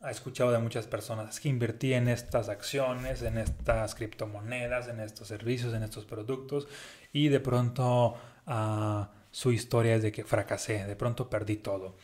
ha 0.00 0.10
escuchado 0.10 0.52
de 0.52 0.58
muchas 0.58 0.86
personas 0.86 1.40
que 1.40 1.48
invertí 1.48 1.92
en 1.92 2.08
estas 2.08 2.48
acciones, 2.48 3.22
en 3.22 3.36
estas 3.36 3.94
criptomonedas, 3.94 4.88
en 4.88 5.00
estos 5.00 5.28
servicios, 5.28 5.74
en 5.74 5.82
estos 5.82 6.06
productos 6.06 6.68
y 7.12 7.28
de 7.28 7.40
pronto 7.40 8.14
ah, 8.46 9.10
su 9.30 9.52
historia 9.52 9.96
es 9.96 10.02
de 10.02 10.12
que 10.12 10.24
fracasé, 10.24 10.86
de 10.86 10.96
pronto 10.96 11.28
perdí 11.28 11.56
todo. 11.56 11.96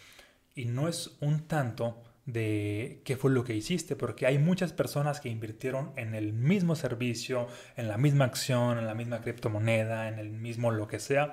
Y 0.54 0.66
no 0.66 0.88
es 0.88 1.16
un 1.20 1.46
tanto 1.46 2.02
de 2.26 3.02
qué 3.04 3.16
fue 3.16 3.30
lo 3.30 3.44
que 3.44 3.54
hiciste, 3.54 3.94
porque 3.94 4.26
hay 4.26 4.38
muchas 4.38 4.72
personas 4.72 5.20
que 5.20 5.28
invirtieron 5.28 5.92
en 5.96 6.14
el 6.14 6.32
mismo 6.32 6.74
servicio, 6.74 7.46
en 7.76 7.88
la 7.88 7.98
misma 7.98 8.24
acción, 8.24 8.78
en 8.78 8.86
la 8.86 8.94
misma 8.94 9.20
criptomoneda, 9.20 10.08
en 10.08 10.18
el 10.18 10.30
mismo 10.30 10.72
lo 10.72 10.88
que 10.88 10.98
sea, 10.98 11.32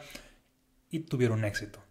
y 0.94 1.00
tuvieron 1.00 1.44
éxito. 1.44 1.84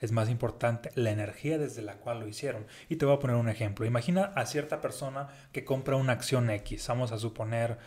Es 0.00 0.12
más 0.12 0.30
importante 0.30 0.90
la 0.94 1.10
energía 1.10 1.58
desde 1.58 1.82
la 1.82 1.96
cual 1.98 2.20
lo 2.20 2.26
hicieron. 2.26 2.66
Y 2.88 2.96
te 2.96 3.04
voy 3.04 3.14
a 3.14 3.18
poner 3.18 3.36
un 3.36 3.50
ejemplo. 3.50 3.84
Imagina 3.84 4.32
a 4.34 4.46
cierta 4.46 4.80
persona 4.80 5.28
que 5.52 5.64
compra 5.64 5.96
una 5.96 6.14
acción 6.14 6.48
X, 6.48 6.88
vamos 6.88 7.12
a 7.12 7.18
suponer 7.18 7.78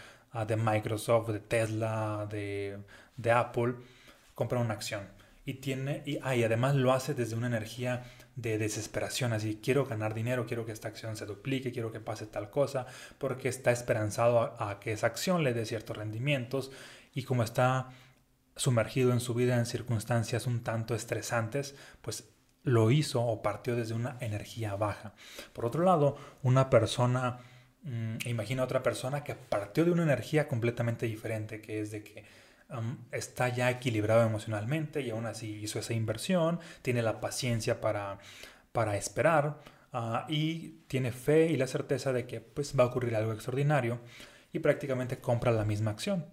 de 0.47 0.55
Microsoft, 0.55 1.29
de 1.29 1.39
Tesla, 1.39 2.27
de, 2.29 3.31
Apple, 3.31 3.75
compra 4.35 4.59
una 4.59 4.75
acción. 4.75 5.07
Y, 5.43 5.55
tiene, 5.55 6.03
ah, 6.21 6.35
y 6.35 6.43
además 6.43 6.75
lo 6.75 6.93
hace 6.93 7.15
desde 7.15 7.35
una 7.35 7.47
energía 7.47 8.03
de 8.35 8.59
desesperación, 8.59 9.33
así 9.33 9.59
quiero 9.61 9.85
ganar 9.85 10.13
dinero, 10.13 10.45
quiero 10.45 10.65
que 10.67 10.71
esta 10.71 10.87
acción 10.87 11.17
se 11.17 11.25
duplique, 11.25 11.71
quiero 11.71 11.91
que 11.91 11.99
pase 11.99 12.27
tal 12.27 12.51
cosa, 12.51 12.85
porque 13.17 13.49
está 13.49 13.71
esperanzado 13.71 14.55
a 14.61 14.79
que 14.79 14.91
esa 14.91 15.07
acción 15.07 15.43
le 15.43 15.53
dé 15.53 15.65
ciertos 15.65 15.97
rendimientos 15.97 16.71
y 17.13 17.23
como 17.23 17.41
está 17.41 17.89
sumergido 18.61 19.11
en 19.11 19.19
su 19.19 19.33
vida 19.33 19.57
en 19.57 19.65
circunstancias 19.65 20.45
un 20.45 20.61
tanto 20.61 20.93
estresantes, 20.93 21.75
pues 22.01 22.29
lo 22.63 22.91
hizo 22.91 23.23
o 23.23 23.41
partió 23.41 23.75
desde 23.75 23.95
una 23.95 24.17
energía 24.19 24.75
baja. 24.75 25.13
Por 25.51 25.65
otro 25.65 25.83
lado, 25.83 26.15
una 26.43 26.69
persona, 26.69 27.39
mm, 27.81 28.17
imagina 28.25 28.63
otra 28.63 28.83
persona 28.83 29.23
que 29.23 29.33
partió 29.33 29.83
de 29.83 29.91
una 29.91 30.03
energía 30.03 30.47
completamente 30.47 31.07
diferente, 31.07 31.59
que 31.59 31.81
es 31.81 31.89
de 31.89 32.03
que 32.03 32.23
está 33.11 33.49
ya 33.49 33.69
equilibrado 33.69 34.25
emocionalmente 34.25 35.01
y 35.01 35.09
aún 35.09 35.25
así 35.25 35.59
hizo 35.61 35.79
esa 35.79 35.93
inversión, 35.93 36.59
tiene 36.83 37.01
la 37.01 37.19
paciencia 37.19 37.81
para, 37.81 38.19
para 38.71 38.95
esperar, 38.95 39.59
ah, 39.91 40.25
y 40.29 40.83
tiene 40.87 41.11
fe 41.11 41.47
y 41.47 41.57
la 41.57 41.67
certeza 41.67 42.13
de 42.13 42.27
que 42.27 42.39
pues, 42.41 42.79
va 42.79 42.83
a 42.83 42.87
ocurrir 42.87 43.15
algo 43.15 43.33
extraordinario 43.33 43.99
y 44.53 44.59
prácticamente 44.59 45.19
compra 45.19 45.51
la 45.51 45.65
misma 45.65 45.91
acción. 45.91 46.25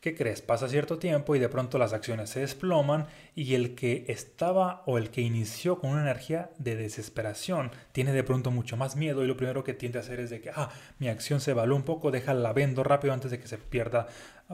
¿Qué 0.00 0.14
crees? 0.14 0.40
Pasa 0.40 0.66
cierto 0.66 0.98
tiempo 0.98 1.36
y 1.36 1.38
de 1.38 1.50
pronto 1.50 1.76
las 1.76 1.92
acciones 1.92 2.30
se 2.30 2.40
desploman 2.40 3.06
y 3.34 3.54
el 3.54 3.74
que 3.74 4.06
estaba 4.08 4.82
o 4.86 4.96
el 4.96 5.10
que 5.10 5.20
inició 5.20 5.78
con 5.78 5.90
una 5.90 6.00
energía 6.00 6.48
de 6.56 6.74
desesperación 6.74 7.70
tiene 7.92 8.14
de 8.14 8.24
pronto 8.24 8.50
mucho 8.50 8.78
más 8.78 8.96
miedo 8.96 9.22
y 9.22 9.26
lo 9.26 9.36
primero 9.36 9.62
que 9.62 9.74
tiende 9.74 9.98
a 9.98 10.00
hacer 10.00 10.20
es 10.20 10.30
de 10.30 10.40
que, 10.40 10.52
ah, 10.56 10.70
mi 10.98 11.08
acción 11.08 11.42
se 11.42 11.50
evalúa 11.50 11.76
un 11.76 11.82
poco, 11.82 12.10
déjala 12.10 12.54
vendo 12.54 12.82
rápido 12.82 13.12
antes 13.12 13.30
de 13.30 13.38
que 13.38 13.46
se 13.46 13.58
pierda 13.58 14.06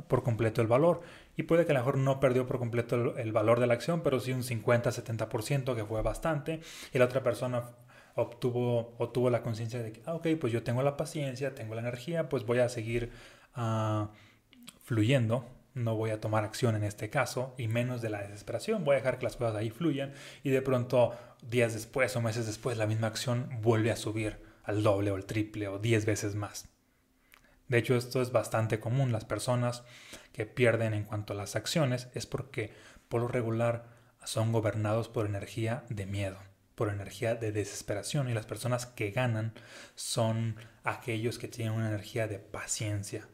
por 0.09 0.25
completo 0.25 0.63
el 0.63 0.67
valor. 0.67 1.03
Y 1.37 1.45
puede 1.45 1.65
que 1.65 1.71
a 1.71 1.75
lo 1.75 1.81
mejor 1.81 1.99
no 1.99 2.19
perdió 2.19 2.45
por 2.49 2.59
completo 2.59 3.17
el, 3.17 3.31
valor 3.31 3.61
de 3.61 3.69
la 3.69 3.75
acción, 3.75 4.03
pero 4.03 4.19
sí 4.19 4.33
un 4.33 4.43
50-70% 4.43 5.77
que 5.77 5.85
fue 5.85 6.03
bastante 6.03 6.59
y 6.93 6.99
la 6.99 7.05
otra 7.05 7.23
persona 7.23 7.63
obtuvo, 8.17 8.97
obtuvo 8.99 9.31
la 9.31 9.43
conciencia 9.43 9.81
de 9.81 9.93
que, 9.93 10.03
ah, 10.07 10.15
ok, 10.15 10.27
pues 10.41 10.53
yo 10.53 10.65
tengo 10.65 10.83
la 10.83 10.97
paciencia, 10.97 11.55
tengo 11.55 11.77
la 11.77 11.83
energía, 11.83 12.29
pues 12.29 12.45
voy 12.45 12.59
a 12.59 12.69
seguir... 12.69 13.13
Uh, 13.57 14.09
fluyendo, 14.87 15.44
no 15.75 15.96
voy 15.96 16.11
a 16.11 16.20
tomar 16.20 16.44
acción 16.44 16.77
en 16.77 16.85
este 16.85 17.11
caso, 17.11 17.57
y 17.59 17.66
menos 17.66 18.03
de 18.03 18.09
la 18.09 18.22
desesperación, 18.22 18.85
voy 18.85 18.94
a 18.94 18.99
dejar 18.99 19.18
que 19.18 19.25
las 19.25 19.35
cosas 19.35 19.57
ahí 19.57 19.68
fluyan 19.68 20.14
y 20.44 20.51
de 20.51 20.62
pronto 20.62 21.12
días 21.42 21.75
después 21.75 22.14
o 22.14 22.22
meses 22.22 22.46
después 22.46 22.79
la 22.79 22.87
misma 22.87 23.09
acción 23.09 23.51
vuelve 23.62 23.90
a 23.90 23.96
subir 23.96 24.40
al 24.62 24.85
doble 24.85 25.11
o 25.11 25.16
el 25.16 25.27
triple 25.27 25.66
o 25.66 25.81
diez 25.81 26.07
veces 26.07 26.37
más. 26.37 26.68
De 27.66 27.79
hecho, 27.79 27.96
esto 27.96 28.22
es 28.22 28.31
bastante 28.31 28.79
común. 28.79 29.11
Las 29.11 29.25
personas 29.25 29.83
que 30.33 30.46
pierden 30.46 30.94
en 30.94 31.03
cuanto 31.03 31.33
a 31.33 31.37
las 31.37 31.57
acciones 31.57 32.07
es 32.14 32.25
porque 32.25 32.72
por 33.09 33.20
lo 33.20 33.27
regular 33.27 33.87
son 34.25 34.53
gobernados 34.53 35.09
por 35.09 35.27
energía 35.27 35.85
de 35.88 36.07
miedo, 36.07 36.38
por 36.77 36.90
energía 36.90 37.35
de 37.35 37.51
desesperación 37.51 38.29
y 38.29 38.35
las 38.35 38.46
personas 38.46 38.87
que 38.87 39.11
ganan 39.11 39.53
son 39.96 40.55
aquellos 40.85 41.40
que 41.40 41.49
tienen 41.49 41.75
una 41.75 41.88
energía 41.88 42.29
de 42.29 42.38
paciencia, 42.38 43.27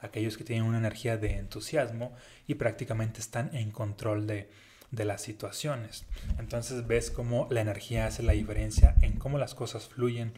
aquellos 0.00 0.36
que 0.36 0.44
tienen 0.44 0.64
una 0.64 0.78
energía 0.78 1.16
de 1.16 1.36
entusiasmo 1.36 2.14
y 2.46 2.54
prácticamente 2.54 3.20
están 3.20 3.54
en 3.54 3.70
control 3.70 4.26
de, 4.26 4.50
las 4.90 5.22
situaciones. 5.22 6.04
Entonces 6.38 6.86
ves 6.86 7.10
cómo 7.10 7.46
la 7.50 7.60
energía 7.60 8.06
hace 8.06 8.24
la 8.24 8.32
diferencia 8.32 8.96
en 9.02 9.18
cómo 9.18 9.38
las 9.38 9.54
cosas 9.54 9.88
fluyen 9.88 10.32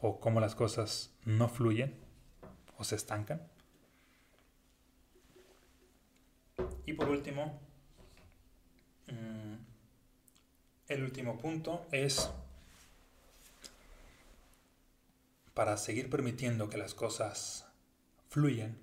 o 0.00 0.20
cómo 0.20 0.40
las 0.40 0.54
cosas 0.54 1.10
no 1.24 1.48
fluyen 1.48 1.94
o 2.78 2.84
se 2.84 2.94
estancan. 2.94 3.42
Y 6.86 6.92
por 6.92 7.08
último, 7.08 7.60
mm, 9.08 9.54
el 10.88 11.02
último 11.02 11.38
punto 11.38 11.86
es 11.90 12.30
para 15.54 15.76
seguir 15.76 16.08
permitiendo 16.08 16.68
que 16.70 16.78
las 16.78 16.94
cosas 16.94 17.71
fluyen, 18.32 18.78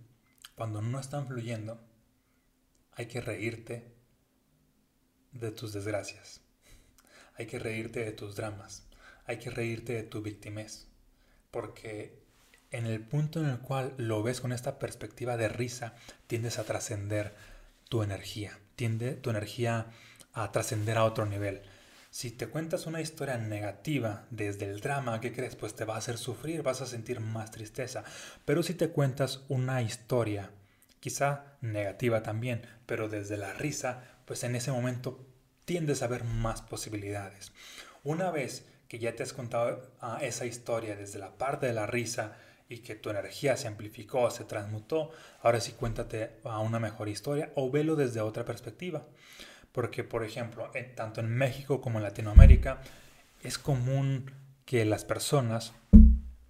cuando 0.54 0.80
no 0.84 1.00
están 1.00 1.28
fluyendo, 1.28 1.84
hay 2.94 3.08
que 3.08 3.20
reírte 3.20 3.92
de 5.32 5.52
tus 5.52 5.74
desgracias. 5.74 6.42
Hay 7.36 7.48
que 7.48 7.58
reírte 7.58 8.06
de 8.06 8.12
tus 8.12 8.36
dramas. 8.36 8.88
Hay 9.26 9.40
que 9.40 9.50
reírte 9.50 9.94
de 9.94 10.04
tu 10.04 10.22
victimez. 10.22 10.88
Porque 11.50 12.22
en 12.70 12.86
el 12.86 13.02
punto 13.02 13.40
en 13.40 13.48
el 13.48 13.58
cual 13.58 13.96
lo 13.98 14.22
ves 14.22 14.40
con 14.40 14.52
esta 14.52 14.78
perspectiva 14.78 15.36
de 15.36 15.50
risa, 15.50 15.96
tiendes 16.28 16.60
a 16.60 16.64
trascender 16.64 17.34
tu 17.90 18.04
energía. 18.04 18.60
Tiende 18.76 19.14
tu 19.14 19.32
energía 19.32 19.88
a 20.34 20.52
trascender 20.52 21.00
a 21.00 21.06
otro 21.06 21.26
nivel. 21.26 21.64
Si 22.12 22.32
te 22.32 22.48
cuentas 22.48 22.88
una 22.88 23.02
historia 23.02 23.38
negativa 23.38 24.26
desde 24.32 24.66
el 24.66 24.80
drama, 24.80 25.22
¿qué 25.22 25.32
crees? 25.32 25.56
Pues 25.56 25.76
te 25.76 25.86
va 25.86 25.94
a 25.94 26.00
hacer 26.00 26.18
sufrir, 26.18 26.64
vas 26.64 26.82
a 26.82 26.88
sentir 26.88 27.20
más 27.20 27.52
tristeza. 27.52 28.04
Pero 28.46 28.64
si 28.64 28.74
te 28.74 28.90
cuentas 28.90 29.44
una 29.48 29.84
historia, 29.84 30.50
quizá 31.00 31.58
negativa 31.62 32.24
también, 32.24 32.66
pero 32.88 33.10
desde 33.10 33.38
la 33.38 33.54
risa, 33.54 34.04
pues 34.26 34.44
en 34.44 34.56
ese 34.56 34.72
momento 34.72 35.24
tiendes 35.66 36.02
a 36.02 36.08
ver 36.08 36.24
más 36.24 36.64
posibilidades. 36.64 37.52
Una 38.04 38.32
vez 38.32 38.66
que 38.88 38.98
ya 38.98 39.16
te 39.16 39.22
has 39.22 39.34
contado 39.34 39.94
ah, 40.02 40.18
esa 40.24 40.48
historia 40.48 40.96
desde 40.96 41.20
la 41.20 41.38
parte 41.38 41.68
de 41.68 41.74
la 41.74 41.86
risa 41.86 42.38
y 42.68 42.80
que 42.80 42.96
tu 42.96 43.12
energía 43.12 43.56
se 43.56 43.68
amplificó, 43.68 44.32
se 44.32 44.46
transmutó, 44.46 45.12
ahora 45.44 45.62
sí 45.62 45.74
cuéntate 45.74 46.40
a 46.44 46.58
una 46.58 46.80
mejor 46.80 47.08
historia 47.08 47.52
o 47.54 47.70
velo 47.70 47.96
desde 47.96 48.22
otra 48.22 48.46
perspectiva. 48.46 49.06
Porque, 49.72 50.04
por 50.04 50.24
ejemplo, 50.24 50.72
tanto 50.96 51.22
en 51.22 51.30
México 51.30 51.82
como 51.82 52.00
en 52.00 52.04
Latinoamérica, 52.04 52.82
es 53.42 53.58
común 53.58 54.32
que 54.66 54.86
las 54.86 55.06
personas 55.06 55.74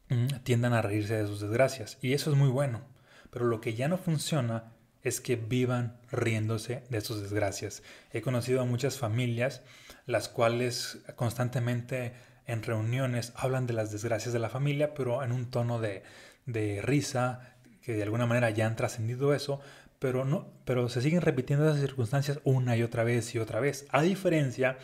mm, 0.10 0.28
tiendan 0.44 0.74
a 0.74 0.82
reírse 0.82 1.16
de 1.16 1.28
sus 1.28 1.42
desgracias. 1.42 1.98
Y 2.02 2.14
eso 2.14 2.32
es 2.32 2.38
muy 2.38 2.50
bueno. 2.50 2.82
Pero 3.30 3.46
lo 3.46 3.62
que 3.62 3.76
ya 3.76 3.88
no 3.88 3.98
funciona 3.98 4.72
es 5.04 5.22
que 5.22 5.36
vivan 5.36 5.98
riéndose 6.12 6.84
de 6.90 7.02
sus 7.02 7.22
desgracias. 7.22 7.84
He 8.12 8.22
conocido 8.22 8.62
a 8.62 8.66
muchas 8.66 8.98
familias 8.98 9.62
las 10.06 10.28
cuales 10.28 10.98
constantemente 11.16 12.14
en 12.48 12.64
reuniones 12.64 13.32
hablan 13.36 13.68
de 13.68 13.74
las 13.74 13.92
desgracias 13.92 14.34
de 14.34 14.40
la 14.40 14.50
familia, 14.50 14.96
pero 14.96 15.24
en 15.24 15.32
un 15.32 15.52
tono 15.52 15.80
de, 15.80 16.02
de 16.48 16.82
risa, 16.82 17.54
que 17.84 17.94
de 17.94 18.04
alguna 18.04 18.26
manera 18.26 18.50
ya 18.50 18.66
han 18.66 18.76
trascendido 18.76 19.36
eso, 19.36 19.62
pero, 20.00 20.26
no, 20.26 20.48
pero 20.66 20.90
se 20.90 21.02
siguen 21.02 21.22
repitiendo 21.22 21.68
esas 21.68 21.82
circunstancias 21.82 22.40
una 22.44 22.76
y 22.76 22.84
otra 22.84 23.04
vez 23.04 23.36
y 23.36 23.40
otra 23.40 23.60
vez, 23.60 23.86
a 23.90 24.02
diferencia 24.02 24.78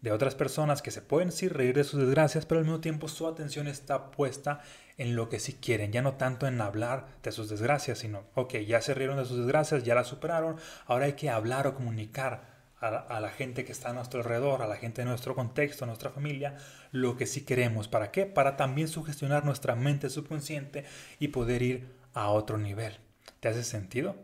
de 0.00 0.12
otras 0.12 0.34
personas 0.34 0.80
que 0.80 0.90
se 0.90 1.02
pueden 1.02 1.30
sí 1.30 1.48
reír 1.48 1.74
de 1.74 1.84
sus 1.84 2.00
desgracias, 2.00 2.46
pero 2.46 2.60
al 2.60 2.64
mismo 2.64 2.80
tiempo 2.80 3.08
su 3.08 3.26
atención 3.26 3.66
está 3.66 4.10
puesta 4.10 4.60
en 4.96 5.14
lo 5.14 5.28
que 5.28 5.40
sí 5.40 5.54
quieren, 5.54 5.92
ya 5.92 6.02
no 6.02 6.14
tanto 6.14 6.46
en 6.46 6.60
hablar 6.60 7.06
de 7.22 7.32
sus 7.32 7.48
desgracias, 7.48 7.98
sino, 7.98 8.24
ok, 8.34 8.56
ya 8.58 8.80
se 8.80 8.94
rieron 8.94 9.18
de 9.18 9.24
sus 9.24 9.38
desgracias, 9.38 9.84
ya 9.84 9.94
las 9.94 10.06
superaron, 10.06 10.56
ahora 10.86 11.06
hay 11.06 11.14
que 11.14 11.30
hablar 11.30 11.66
o 11.66 11.74
comunicar 11.74 12.32
a 12.34 12.50
a 12.80 13.20
la, 13.20 13.28
gente 13.28 13.66
que 13.66 13.72
está 13.72 13.90
a 13.90 13.92
nuestro 13.92 14.20
alrededor, 14.20 14.62
a 14.62 14.66
la 14.66 14.76
gente 14.76 15.02
de 15.02 15.08
nuestro 15.08 15.34
contexto, 15.34 15.84
a 15.84 15.86
nuestra 15.86 16.08
familia, 16.08 16.56
lo 16.92 17.14
que 17.18 17.26
sí 17.26 17.42
queremos. 17.44 17.88
¿Para 17.88 18.10
qué? 18.10 18.24
Para 18.24 18.56
también 18.56 18.88
sugestionar 18.88 19.44
nuestra 19.44 19.74
mente 19.74 20.08
subconsciente 20.08 20.86
y 21.18 21.28
poder 21.28 21.60
ir 21.60 21.88
a 22.14 22.30
otro 22.30 22.56
nivel. 22.56 22.96
¿Te 23.40 23.48
hace 23.48 23.64
sentido? 23.64 24.16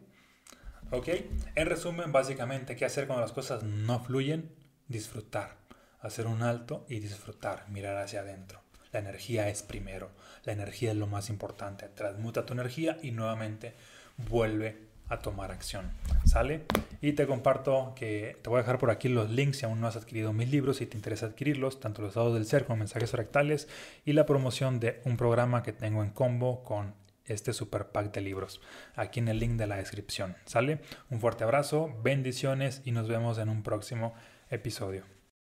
¿Ok? 0.91 1.09
En 1.55 1.67
resumen, 1.67 2.13
básicamente, 2.13 2.77
¿qué 2.77 2.85
hacer 2.85 3.07
cuando 3.07 3.23
las 3.23 3.33
cosas 3.33 3.63
no 3.65 3.99
fluyen? 4.01 4.51
Disfrutar. 4.89 5.57
Hacer 6.01 6.27
un 6.27 6.43
alto 6.43 6.87
y 6.89 7.01
disfrutar, 7.01 7.69
mirar 7.69 7.97
hacia 7.97 8.21
adentro. 8.21 8.61
La 8.93 9.01
energía 9.01 9.49
es 9.49 9.63
primero. 9.63 10.11
La 10.45 10.53
energía 10.53 10.93
es 10.93 10.97
lo 10.97 11.09
más 11.09 11.29
importante. 11.29 11.89
Transmuta 11.89 12.47
tu 12.47 12.53
energía 12.53 12.99
y 13.03 13.11
nuevamente 13.11 13.75
vuelve 14.17 14.87
a 15.09 15.19
tomar 15.19 15.51
acción. 15.51 15.91
¿Sale? 16.25 16.65
Y 17.01 17.13
te 17.13 17.27
comparto 17.27 17.93
que 17.97 18.37
te 18.43 18.49
voy 18.49 18.59
a 18.59 18.63
dejar 18.63 18.79
por 18.79 18.91
aquí 18.91 19.09
los 19.09 19.31
links 19.31 19.59
si 19.59 19.65
aún 19.67 19.81
no 19.81 19.89
has 19.89 19.97
adquirido 19.97 20.33
mis 20.33 20.51
libros, 20.51 20.79
si 20.79 20.87
te 20.87 20.97
interesa 20.97 21.27
adquirirlos, 21.27 21.81
tanto 21.81 22.03
los 22.03 22.15
dados 22.15 22.35
del 22.35 22.47
ser 22.47 22.65
como 22.65 22.79
mensajes 22.79 23.11
fractales 23.11 23.69
y 24.05 24.13
la 24.13 24.27
promoción 24.27 24.81
de 24.81 25.01
un 25.05 25.17
programa 25.17 25.63
que 25.63 25.73
tengo 25.73 26.03
en 26.03 26.11
combo 26.11 26.63
con 26.65 26.95
este 27.27 27.53
super 27.53 27.89
pack 27.89 28.13
de 28.15 28.21
libros 28.21 28.61
aquí 28.95 29.21
en 29.21 29.29
el 29.29 29.39
link 29.39 29.53
de 29.53 29.67
la 29.67 29.77
descripción. 29.77 30.37
¿Sale? 30.45 30.81
Un 31.11 31.21
fuerte 31.21 31.45
abrazo, 31.45 31.95
bendiciones 32.03 32.83
y 32.85 32.93
nos 32.93 33.09
vemos 33.09 33.39
en 33.39 33.49
un 33.49 33.63
próximo 33.63 34.15
episodio. 34.51 35.16